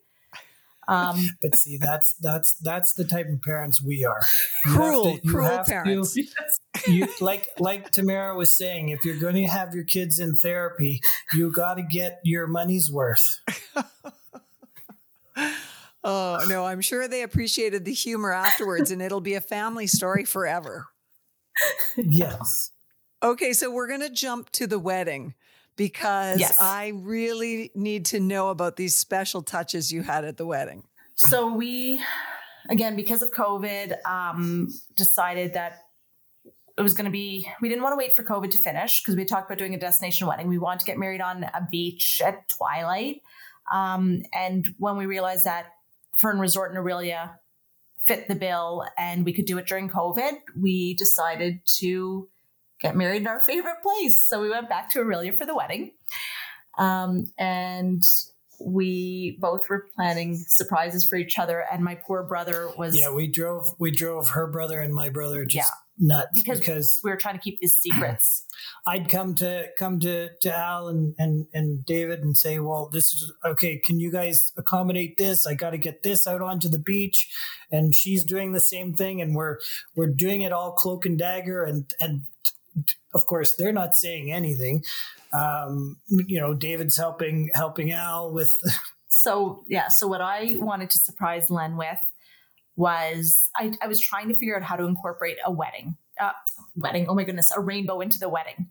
Um, 0.89 1.30
but 1.41 1.56
see, 1.56 1.78
that's 1.78 2.15
that's 2.19 2.54
that's 2.56 2.93
the 2.93 3.04
type 3.06 3.28
of 3.32 3.41
parents 3.41 3.82
we 3.82 4.04
are. 4.06 4.21
You 4.65 4.71
Cruel, 4.71 5.17
to- 5.17 5.28
cruel 5.28 5.45
have 5.47 5.65
to- 5.65 5.71
parents. 5.71 6.17
you 6.88 7.08
like 7.21 7.47
like 7.60 7.91
Tamara 7.91 8.36
was 8.36 8.56
saying, 8.56 8.89
if 8.89 9.06
you're 9.06 9.17
going 9.19 9.36
to 9.36 9.45
have 9.47 9.73
your 9.75 9.84
kids 9.84 10.19
in 10.19 10.36
therapy, 10.36 10.99
you 11.34 11.52
got 11.52 11.75
to 11.75 11.84
get 11.84 12.19
your 12.23 12.47
money's 12.47 12.91
worth. 12.91 13.23
Oh, 16.02 16.39
no, 16.47 16.65
I'm 16.65 16.80
sure 16.82 17.08
they 17.10 17.23
appreciated 17.23 17.84
the 17.84 17.93
humor 17.93 18.32
afterwards, 18.32 18.89
and 18.89 19.02
it'll 19.02 19.19
be 19.19 19.34
a 19.34 19.41
family 19.41 19.86
story 19.86 20.23
forever. 20.23 20.88
Yes. 21.97 22.71
Okay, 23.21 23.52
so 23.52 23.69
we're 23.69 23.88
going 23.88 23.99
to 23.99 24.10
jump 24.10 24.49
to 24.52 24.65
the 24.65 24.80
wedding 24.80 25.34
because 25.80 26.42
Yes. 26.42 26.60
I 26.60 26.92
really 26.94 27.72
need 27.74 28.08
to 28.08 28.20
know 28.20 28.50
about 28.50 28.76
these 28.76 28.98
special 28.98 29.42
touches 29.42 29.94
you 29.94 30.04
had 30.04 30.26
at 30.26 30.36
the 30.36 30.46
wedding. 30.46 30.84
so 31.15 31.54
we, 31.54 32.02
again, 32.70 32.98
because 32.98 33.22
of 33.22 33.32
COVID, 33.32 34.06
um, 34.06 34.68
decided 34.98 35.54
that 35.54 35.86
it 36.78 36.82
was 36.82 36.94
going 36.94 37.06
to 37.06 37.12
be, 37.12 37.50
we 37.62 37.70
didn't 37.70 37.82
want 37.82 37.94
to 37.94 37.98
wait 37.98 38.13
for 38.13 38.26
COVID 38.26 38.52
to 38.52 38.58
finish 38.58 39.02
because 39.02 39.15
we 39.15 39.24
talked 39.24 39.50
about 39.50 39.58
doing 39.58 39.74
a 39.74 39.80
destination 39.80 40.28
wedding. 40.28 40.50
We 40.50 40.58
wanted 40.58 40.82
to 40.82 40.86
get 40.86 40.98
married 40.98 41.22
on 41.22 41.44
a 41.46 41.65
beach 41.72 42.22
at 42.26 42.50
twilight. 42.50 43.22
Um, 43.74 44.24
and 44.34 44.68
when 44.80 44.98
we 44.98 45.06
realized 45.06 45.46
that 45.46 45.68
Fern 46.13 46.39
Resort 46.39 46.74
in 46.74 46.78
Orillia 46.78 47.36
fit 48.06 48.28
the 48.28 48.36
bill 48.36 48.86
and 48.98 49.24
we 49.24 49.32
could 49.32 49.46
do 49.46 49.58
it 49.58 49.65
during 49.65 49.89
COVID, 49.89 50.34
we 50.58 50.94
decided 50.96 51.62
to 51.80 52.28
get 52.80 52.96
married 52.96 53.22
in 53.22 53.28
our 53.28 53.39
favorite 53.39 53.82
place. 53.84 54.24
So 54.28 54.42
we 54.42 54.50
went 54.50 54.70
back 54.70 54.89
to 54.92 55.00
Orillia 55.00 55.38
for 55.38 55.46
the 55.46 55.56
wedding. 55.56 55.92
Um, 56.78 57.26
and 57.38 58.02
we 58.62 59.38
both 59.39 59.70
were 59.70 59.88
planning 59.96 60.36
surprises 60.48 61.06
for 61.06 61.15
each 61.18 61.39
other. 61.39 61.63
And 61.72 61.84
my 61.84 61.96
poor 61.96 62.24
brother 62.24 62.70
was, 62.78 62.98
Yeah, 62.98 63.12
we 63.13 63.28
drove 63.28 63.74
we 63.80 63.92
drove 63.92 64.30
her 64.32 64.48
brother 64.48 64.80
and 64.82 64.94
my 64.94 65.10
brother 65.10 65.46
just 65.46 65.70
Yeah. 65.98 66.08
nuts 66.08 66.30
Because- 66.34 66.60
because, 66.60 67.00
we 67.04 67.10
were 67.10 67.18
trying 67.18 67.36
to 67.36 67.42
keep 67.42 67.60
these 67.60 67.76
secrets. 67.76 68.46
I'd 68.88 69.10
come 69.10 69.36
to 69.36 69.68
come 69.78 70.00
to 70.02 70.30
to 70.42 70.54
Al 70.54 70.88
and, 70.89 71.15
and 71.18 71.48
and 71.54 71.86
David 71.86 72.20
and 72.20 72.36
say, 72.36 72.60
"Well, 72.60 72.89
this 72.92 73.06
is 73.13 73.32
okay. 73.46 73.78
Can 73.86 74.00
you 74.02 74.12
guys 74.12 74.52
accommodate 74.58 75.18
this? 75.18 75.46
I 75.48 75.54
got 75.54 75.70
to 75.72 75.78
get 75.78 76.04
this 76.04 76.28
out 76.28 76.42
onto 76.42 76.68
the 76.70 76.80
beach." 76.80 77.30
And 77.72 77.94
she's 77.96 78.24
doing 78.26 78.52
the 78.52 78.60
same 78.62 78.94
thing, 78.94 79.22
and 79.22 79.36
we're 79.36 79.58
we're 79.96 80.08
doing 80.13 80.42
it 80.42 80.52
all 80.52 80.72
cloak 80.74 81.06
and 81.06 81.18
dagger, 81.18 81.63
and 81.63 81.94
and 82.02 82.24
of 83.14 83.26
course 83.26 83.56
they're 83.56 83.74
not 83.74 83.96
saying 83.96 84.32
anything. 84.32 84.84
Um, 85.32 85.98
you 86.08 86.40
know, 86.40 86.54
David's 86.54 86.98
helping 86.98 87.50
helping 87.54 87.92
Al 87.92 88.32
with 88.32 88.54
so 89.10 89.64
yeah 89.68 89.88
so 89.90 90.08
what 90.08 90.22
i 90.22 90.56
wanted 90.60 90.90
to 90.90 90.98
surprise 91.00 91.50
len 91.50 91.76
with 91.76 91.98
was 92.78 93.50
I, 93.58 93.74
I 93.82 93.88
was 93.88 94.00
trying 94.00 94.30
to 94.30 94.36
figure 94.36 94.56
out 94.56 94.64
how 94.64 94.76
to 94.76 94.86
incorporate 94.86 95.38
a 95.46 95.52
wedding 95.52 95.98
uh, 96.22 96.32
wedding 96.76 97.08
oh 97.10 97.16
my 97.16 97.24
goodness 97.24 97.52
a 97.56 97.60
rainbow 97.60 98.00
into 98.02 98.20
the 98.20 98.30
wedding 98.30 98.68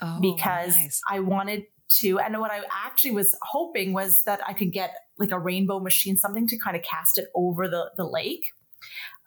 Oh, 0.00 0.18
because 0.20 0.74
nice. 0.76 1.00
i 1.10 1.20
wanted 1.20 1.64
to 2.00 2.18
and 2.18 2.38
what 2.40 2.50
i 2.50 2.62
actually 2.84 3.10
was 3.10 3.36
hoping 3.42 3.92
was 3.92 4.24
that 4.24 4.40
i 4.46 4.52
could 4.52 4.72
get 4.72 4.94
like 5.18 5.30
a 5.30 5.38
rainbow 5.38 5.78
machine 5.78 6.16
something 6.16 6.46
to 6.48 6.56
kind 6.58 6.76
of 6.76 6.82
cast 6.82 7.18
it 7.18 7.28
over 7.34 7.68
the 7.68 7.90
the 7.96 8.04
lake 8.04 8.52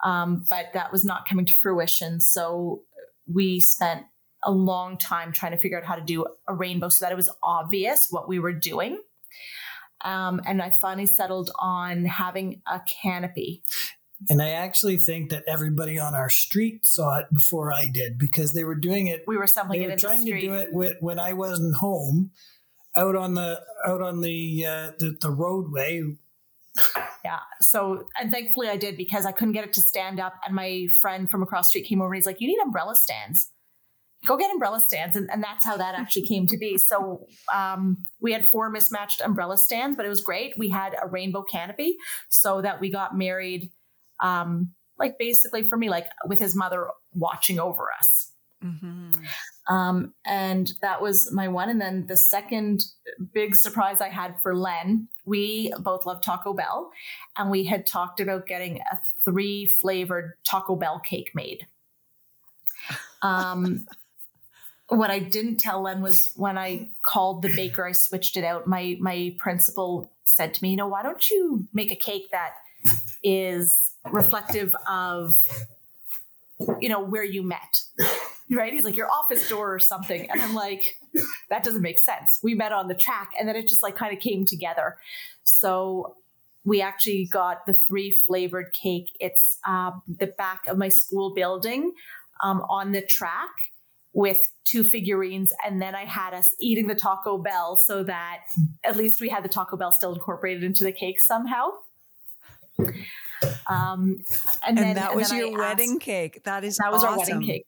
um, 0.03 0.43
but 0.49 0.67
that 0.73 0.91
was 0.91 1.05
not 1.05 1.27
coming 1.27 1.45
to 1.45 1.53
fruition 1.53 2.19
so 2.19 2.81
we 3.31 3.59
spent 3.59 4.03
a 4.43 4.51
long 4.51 4.97
time 4.97 5.31
trying 5.31 5.51
to 5.51 5.57
figure 5.57 5.77
out 5.77 5.85
how 5.85 5.95
to 5.95 6.01
do 6.01 6.25
a 6.47 6.53
rainbow 6.53 6.89
so 6.89 7.05
that 7.05 7.11
it 7.11 7.15
was 7.15 7.29
obvious 7.43 8.07
what 8.11 8.27
we 8.27 8.39
were 8.39 8.53
doing 8.53 8.99
um, 10.05 10.39
and 10.45 10.61
I 10.61 10.69
finally 10.69 11.07
settled 11.07 11.51
on 11.59 12.05
having 12.05 12.61
a 12.71 12.79
canopy. 13.01 13.63
And 14.29 14.41
I 14.41 14.51
actually 14.51 14.97
think 14.97 15.31
that 15.31 15.43
everybody 15.47 15.99
on 15.99 16.13
our 16.13 16.29
street 16.29 16.85
saw 16.85 17.19
it 17.19 17.25
before 17.33 17.73
I 17.73 17.87
did 17.87 18.17
because 18.17 18.53
they 18.53 18.63
were 18.63 18.75
doing 18.75 19.07
it. 19.07 19.23
We 19.27 19.35
were 19.35 19.43
assembling 19.43 19.79
They 19.79 19.85
it 19.85 19.87
were 19.87 19.93
in 19.93 19.97
the 19.97 20.01
trying 20.01 20.25
to 20.25 20.39
do 20.39 20.53
it 20.53 20.69
with, 20.71 20.97
when 21.01 21.19
I 21.19 21.33
wasn't 21.33 21.75
home, 21.75 22.31
out 22.95 23.15
on 23.15 23.33
the 23.33 23.61
out 23.85 24.01
on 24.01 24.21
the 24.21 24.65
uh, 24.65 24.91
the, 24.97 25.17
the 25.19 25.29
roadway. 25.29 26.01
Yeah. 27.23 27.39
So, 27.59 28.05
and 28.21 28.31
thankfully 28.31 28.69
I 28.69 28.77
did 28.77 28.97
because 28.97 29.25
I 29.25 29.31
couldn't 29.31 29.53
get 29.53 29.63
it 29.63 29.73
to 29.73 29.81
stand 29.81 30.19
up. 30.19 30.35
And 30.45 30.55
my 30.55 30.87
friend 31.01 31.29
from 31.29 31.41
across 31.41 31.69
street 31.69 31.85
came 31.87 31.99
over 32.01 32.09
and 32.11 32.15
he's 32.15 32.25
like, 32.25 32.39
You 32.39 32.47
need 32.47 32.59
umbrella 32.59 32.95
stands. 32.95 33.49
Go 34.25 34.37
get 34.37 34.51
umbrella 34.51 34.79
stands. 34.79 35.15
And, 35.15 35.29
and 35.31 35.43
that's 35.43 35.65
how 35.65 35.77
that 35.77 35.95
actually 35.95 36.25
came 36.27 36.47
to 36.47 36.57
be. 36.57 36.77
So, 36.77 37.25
um, 37.53 37.97
we 38.19 38.31
had 38.31 38.47
four 38.51 38.69
mismatched 38.69 39.21
umbrella 39.21 39.57
stands, 39.57 39.97
but 39.97 40.05
it 40.05 40.09
was 40.09 40.21
great. 40.21 40.53
We 40.57 40.69
had 40.69 40.95
a 41.01 41.07
rainbow 41.07 41.43
canopy 41.43 41.97
so 42.29 42.61
that 42.61 42.79
we 42.79 42.89
got 42.91 43.17
married, 43.17 43.71
um, 44.19 44.71
like 44.97 45.17
basically 45.17 45.63
for 45.63 45.77
me, 45.77 45.89
like 45.89 46.05
with 46.27 46.39
his 46.39 46.55
mother 46.55 46.89
watching 47.13 47.59
over 47.59 47.87
us. 47.99 48.31
Mhm. 48.63 49.15
Um, 49.67 50.13
and 50.25 50.73
that 50.81 51.01
was 51.01 51.31
my 51.31 51.47
one. 51.47 51.69
And 51.69 51.81
then 51.81 52.05
the 52.07 52.17
second 52.17 52.83
big 53.33 53.55
surprise 53.55 53.99
I 53.99 54.09
had 54.09 54.39
for 54.41 54.55
Len, 54.55 55.07
we 55.25 55.73
both 55.79 56.05
love 56.05 56.21
Taco 56.21 56.53
Bell, 56.53 56.91
and 57.35 57.49
we 57.49 57.65
had 57.65 57.85
talked 57.85 58.19
about 58.19 58.45
getting 58.45 58.79
a 58.79 58.99
three 59.23 59.65
flavored 59.65 60.33
Taco 60.43 60.75
Bell 60.75 60.99
cake 60.99 61.31
made. 61.33 61.65
Um, 63.21 63.85
what 64.87 65.09
I 65.09 65.19
didn't 65.19 65.57
tell 65.57 65.81
Len 65.81 66.01
was 66.01 66.31
when 66.35 66.57
I 66.57 66.89
called 67.03 67.41
the 67.41 67.53
baker, 67.55 67.85
I 67.85 67.93
switched 67.93 68.37
it 68.37 68.43
out. 68.43 68.67
My 68.67 68.97
my 68.99 69.35
principal 69.39 70.11
said 70.25 70.53
to 70.53 70.63
me, 70.63 70.71
"You 70.71 70.77
know, 70.77 70.87
why 70.87 71.01
don't 71.01 71.27
you 71.29 71.67
make 71.73 71.91
a 71.91 71.95
cake 71.95 72.29
that 72.31 72.53
is 73.23 73.73
reflective 74.11 74.75
of, 74.87 75.33
you 76.79 76.89
know, 76.89 77.03
where 77.03 77.23
you 77.23 77.41
met?" 77.41 77.81
Right? 78.49 78.71
He's 78.73 78.83
like, 78.83 78.95
your 78.97 79.09
office 79.09 79.47
door 79.49 79.73
or 79.73 79.79
something. 79.79 80.29
And 80.29 80.41
I'm 80.41 80.53
like, 80.53 80.97
that 81.49 81.63
doesn't 81.63 81.81
make 81.81 81.99
sense. 81.99 82.39
We 82.43 82.53
met 82.53 82.71
on 82.71 82.87
the 82.87 82.95
track 82.95 83.31
and 83.39 83.47
then 83.47 83.55
it 83.55 83.67
just 83.67 83.81
like 83.83 83.95
kind 83.95 84.13
of 84.15 84.19
came 84.21 84.45
together. 84.45 84.97
So 85.43 86.15
we 86.63 86.81
actually 86.81 87.25
got 87.25 87.65
the 87.65 87.73
three 87.73 88.11
flavored 88.11 88.73
cake. 88.73 89.09
It's 89.19 89.57
um, 89.67 90.01
the 90.07 90.27
back 90.27 90.67
of 90.67 90.77
my 90.77 90.89
school 90.89 91.33
building 91.33 91.93
um, 92.43 92.61
on 92.69 92.91
the 92.91 93.01
track 93.01 93.49
with 94.13 94.47
two 94.63 94.83
figurines. 94.83 95.51
And 95.65 95.81
then 95.81 95.93
I 95.93 96.05
had 96.05 96.33
us 96.33 96.55
eating 96.59 96.87
the 96.87 96.95
Taco 96.95 97.37
Bell 97.37 97.75
so 97.75 98.03
that 98.03 98.39
at 98.83 98.95
least 98.95 99.21
we 99.21 99.29
had 99.29 99.43
the 99.43 99.49
Taco 99.49 99.75
Bell 99.77 99.91
still 99.91 100.13
incorporated 100.13 100.63
into 100.63 100.83
the 100.83 100.91
cake 100.91 101.19
somehow. 101.19 101.69
Um, 102.79 102.93
and, 103.67 104.23
And, 104.65 104.77
then, 104.77 104.95
that 104.95 105.09
and 105.11 105.15
was 105.19 105.29
then 105.29 105.37
I 105.37 105.43
your 105.47 105.57
wedding 105.57 105.91
asked- 105.91 106.01
cake. 106.01 106.43
That 106.45 106.63
is 106.63 106.77
that 106.77 106.91
was 106.91 107.03
our 107.03 107.11
awesome. 107.17 107.35
wedding 107.39 107.47
cake. 107.47 107.65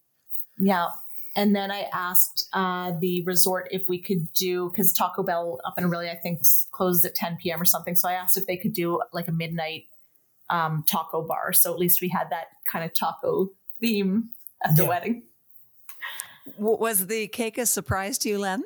Yeah. 0.58 0.88
And 1.36 1.54
then 1.54 1.70
I 1.70 1.88
asked 1.92 2.48
uh, 2.52 2.92
the 2.98 3.22
resort 3.24 3.68
if 3.70 3.88
we 3.88 4.00
could 4.00 4.32
do 4.32 4.70
because 4.70 4.92
Taco 4.92 5.22
Bell 5.22 5.60
up 5.64 5.78
in 5.78 5.84
Orillia 5.84 6.10
I 6.10 6.16
think 6.16 6.40
closes 6.72 7.04
at 7.04 7.14
10 7.14 7.36
p.m. 7.40 7.60
or 7.60 7.64
something. 7.64 7.94
So 7.94 8.08
I 8.08 8.14
asked 8.14 8.36
if 8.36 8.46
they 8.46 8.56
could 8.56 8.72
do 8.72 9.00
like 9.12 9.28
a 9.28 9.32
midnight 9.32 9.84
um, 10.50 10.84
taco 10.88 11.22
bar. 11.26 11.52
So 11.52 11.72
at 11.72 11.78
least 11.78 12.00
we 12.00 12.08
had 12.08 12.30
that 12.30 12.46
kind 12.70 12.84
of 12.84 12.92
taco 12.94 13.50
theme 13.80 14.30
at 14.64 14.74
the 14.76 14.82
Yeah. 14.82 14.88
wedding. 14.88 15.22
Was 16.56 17.06
the 17.06 17.28
cake 17.28 17.58
a 17.58 17.66
surprise 17.66 18.18
to 18.18 18.28
you, 18.30 18.38
Len? 18.38 18.64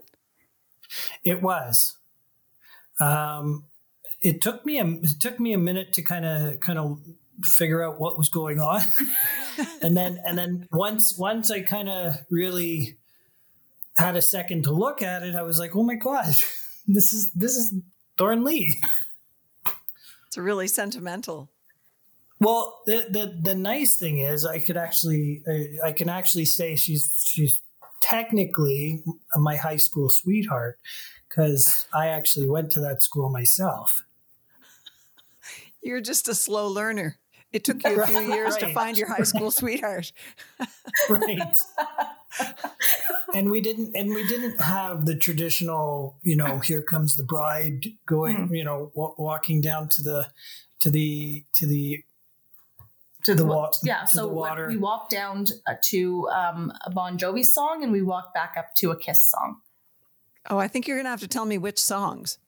It 1.24 1.42
was. 1.42 1.98
Um, 3.00 3.64
it 4.20 4.40
took 4.40 4.64
me 4.64 4.78
a 4.78 4.87
it 4.87 5.20
took 5.20 5.40
me 5.40 5.52
a 5.52 5.59
minute 5.59 5.92
to 5.94 6.02
kind 6.02 6.24
of 6.24 6.61
kind 6.61 6.78
of 6.78 7.00
figure 7.44 7.83
out 7.83 8.00
what 8.00 8.18
was 8.18 8.28
going 8.28 8.61
on, 8.61 8.83
and 9.83 9.96
then 9.96 10.18
and 10.24 10.38
then 10.38 10.68
once 10.72 11.16
once 11.18 11.50
I 11.50 11.61
kind 11.61 11.88
of 11.88 12.16
really 12.31 12.98
had 13.96 14.16
a 14.16 14.22
second 14.22 14.64
to 14.64 14.72
look 14.72 15.02
at 15.02 15.22
it, 15.22 15.35
I 15.35 15.42
was 15.42 15.59
like, 15.59 15.76
oh 15.76 15.83
my 15.83 15.96
god, 15.96 16.26
this 16.87 17.12
is 17.12 17.33
this 17.33 17.57
is 17.57 17.74
Thornlea." 18.18 18.74
It's 20.26 20.38
really 20.38 20.68
sentimental. 20.68 21.50
Well, 22.40 22.81
the, 22.87 23.07
the 23.09 23.38
the 23.40 23.55
nice 23.55 23.98
thing 23.98 24.18
is, 24.18 24.44
I 24.44 24.59
could 24.59 24.76
actually, 24.76 25.42
uh, 25.46 25.87
I 25.87 25.92
can 25.92 26.09
actually 26.09 26.46
say 26.46 26.74
she's 26.74 27.09
she's 27.24 27.61
technically 28.00 29.05
my 29.37 29.57
high 29.57 29.76
school 29.76 30.09
sweetheart 30.11 30.78
because 31.28 31.87
I 31.94 32.09
actually 32.09 32.48
went 32.48 32.70
to 32.72 32.81
that 32.81 33.02
school 33.02 33.31
myself. 33.31 34.05
You're 35.83 36.00
just 36.00 36.28
a 36.28 36.35
slow 36.35 36.68
learner. 36.68 37.18
It 37.52 37.64
took 37.64 37.84
you 37.84 38.00
a 38.02 38.06
few 38.06 38.20
years 38.32 38.56
to 38.56 38.72
find 38.72 38.96
your 38.96 39.08
high 39.08 39.24
school 39.24 39.50
sweetheart. 39.50 40.12
right 41.08 41.54
and 43.34 43.50
we 43.50 43.60
didn't 43.60 43.94
and 43.94 44.08
we 44.14 44.26
didn't 44.26 44.58
have 44.60 45.04
the 45.04 45.14
traditional 45.16 46.16
you 46.22 46.34
know 46.36 46.58
here 46.60 46.82
comes 46.82 47.16
the 47.16 47.22
bride 47.22 47.84
going 48.06 48.48
you 48.54 48.64
know 48.64 48.90
wa- 48.94 49.12
walking 49.18 49.60
down 49.60 49.88
to 49.88 50.02
the 50.02 50.26
to 50.80 50.88
the 50.90 51.44
to 51.54 51.66
the 51.66 52.02
To 53.24 53.34
the 53.34 53.44
wa- 53.44 53.54
wa- 53.56 53.70
yeah. 53.82 54.00
to 54.02 54.06
So 54.08 54.22
the 54.22 54.28
water. 54.28 54.66
we 54.68 54.78
walked 54.78 55.10
down 55.10 55.44
uh, 55.66 55.74
to 55.90 56.28
um, 56.30 56.72
a 56.84 56.90
Bon 56.90 57.18
Jovi 57.18 57.44
song 57.44 57.82
and 57.82 57.92
we 57.92 58.02
walked 58.02 58.32
back 58.34 58.54
up 58.58 58.74
to 58.76 58.90
a 58.90 58.96
Kiss 58.96 59.22
song. 59.22 59.58
Oh, 60.50 60.58
I 60.58 60.66
think 60.68 60.88
you're 60.88 60.96
going 60.96 61.04
to 61.04 61.10
have 61.10 61.20
to 61.20 61.28
tell 61.28 61.44
me 61.44 61.56
which 61.58 61.78
songs. 61.78 62.38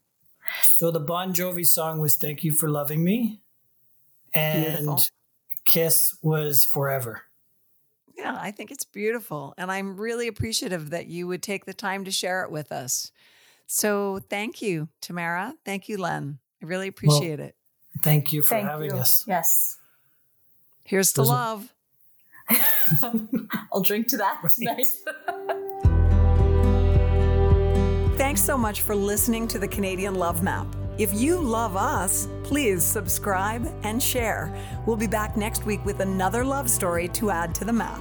so 0.62 0.90
the 0.90 1.00
bon 1.00 1.32
jovi 1.32 1.64
song 1.66 2.00
was 2.00 2.16
thank 2.16 2.42
you 2.44 2.52
for 2.52 2.68
loving 2.68 3.04
me 3.04 3.40
and 4.35 4.64
Beautiful. 4.87 5.03
Kiss 5.66 6.16
was 6.23 6.64
forever. 6.64 7.23
Yeah, 8.16 8.37
I 8.40 8.51
think 8.53 8.70
it's 8.70 8.85
beautiful. 8.85 9.55
And 9.59 9.73
I'm 9.73 9.97
really 9.97 10.29
appreciative 10.29 10.90
that 10.90 11.07
you 11.07 11.27
would 11.27 11.42
take 11.42 11.64
the 11.64 11.75
time 11.75 12.05
to 12.05 12.11
share 12.11 12.42
it 12.44 12.51
with 12.51 12.70
us. 12.70 13.11
So 13.66 14.20
thank 14.31 14.62
you, 14.62 14.88
Tamara. 15.01 15.55
Thank 15.64 15.88
you, 15.88 15.97
Len. 15.97 16.38
I 16.62 16.66
really 16.66 16.87
appreciate 16.88 17.40
it. 17.40 17.57
Thank 18.03 18.33
you 18.33 18.42
for 18.42 18.51
Thank 18.57 18.68
having 18.68 18.90
you. 18.90 18.97
us. 18.97 19.25
Yes. 19.27 19.79
Here's 20.85 21.12
to 21.14 21.23
Those 21.23 21.31
are- 21.31 21.33
love. 21.33 21.73
I'll 23.73 23.81
drink 23.81 24.09
to 24.09 24.16
that 24.18 24.42
tonight. 24.55 24.87
Thanks 28.18 28.42
so 28.42 28.57
much 28.59 28.83
for 28.83 28.94
listening 28.94 29.49
to 29.49 29.59
the 29.59 29.66
Canadian 29.68 30.14
Love 30.14 30.42
Map. 30.42 30.66
If 30.96 31.12
you 31.12 31.40
love 31.40 31.76
us, 31.76 32.28
please 32.44 32.85
subscribe 32.85 33.66
and 33.83 34.00
share. 34.00 34.54
We'll 34.87 34.96
be 34.96 35.09
back 35.09 35.37
next 35.37 35.66
week 35.66 35.85
with 35.85 35.98
another 35.98 36.44
love 36.44 36.70
story 36.70 37.09
to 37.09 37.30
add 37.30 37.52
to 37.57 37.64
the 37.64 37.72
map. 37.72 38.00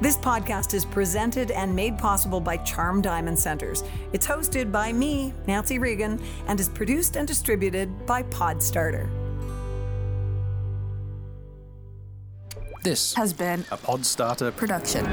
This 0.00 0.16
podcast 0.16 0.72
is 0.72 0.84
presented 0.84 1.50
and 1.50 1.74
made 1.74 1.98
possible 1.98 2.38
by 2.38 2.58
Charm 2.58 3.02
Diamond 3.02 3.38
Centers. 3.38 3.82
It's 4.12 4.26
hosted 4.26 4.70
by 4.70 4.92
me, 4.92 5.32
Nancy 5.48 5.80
Regan, 5.80 6.22
and 6.46 6.60
is 6.60 6.68
produced 6.68 7.16
and 7.16 7.26
distributed 7.26 8.06
by 8.06 8.22
Podstarter. 8.24 9.08
This 12.84 13.14
has 13.14 13.32
been 13.32 13.64
a 13.72 13.76
Podstarter 13.76 14.54
production. 14.54 15.04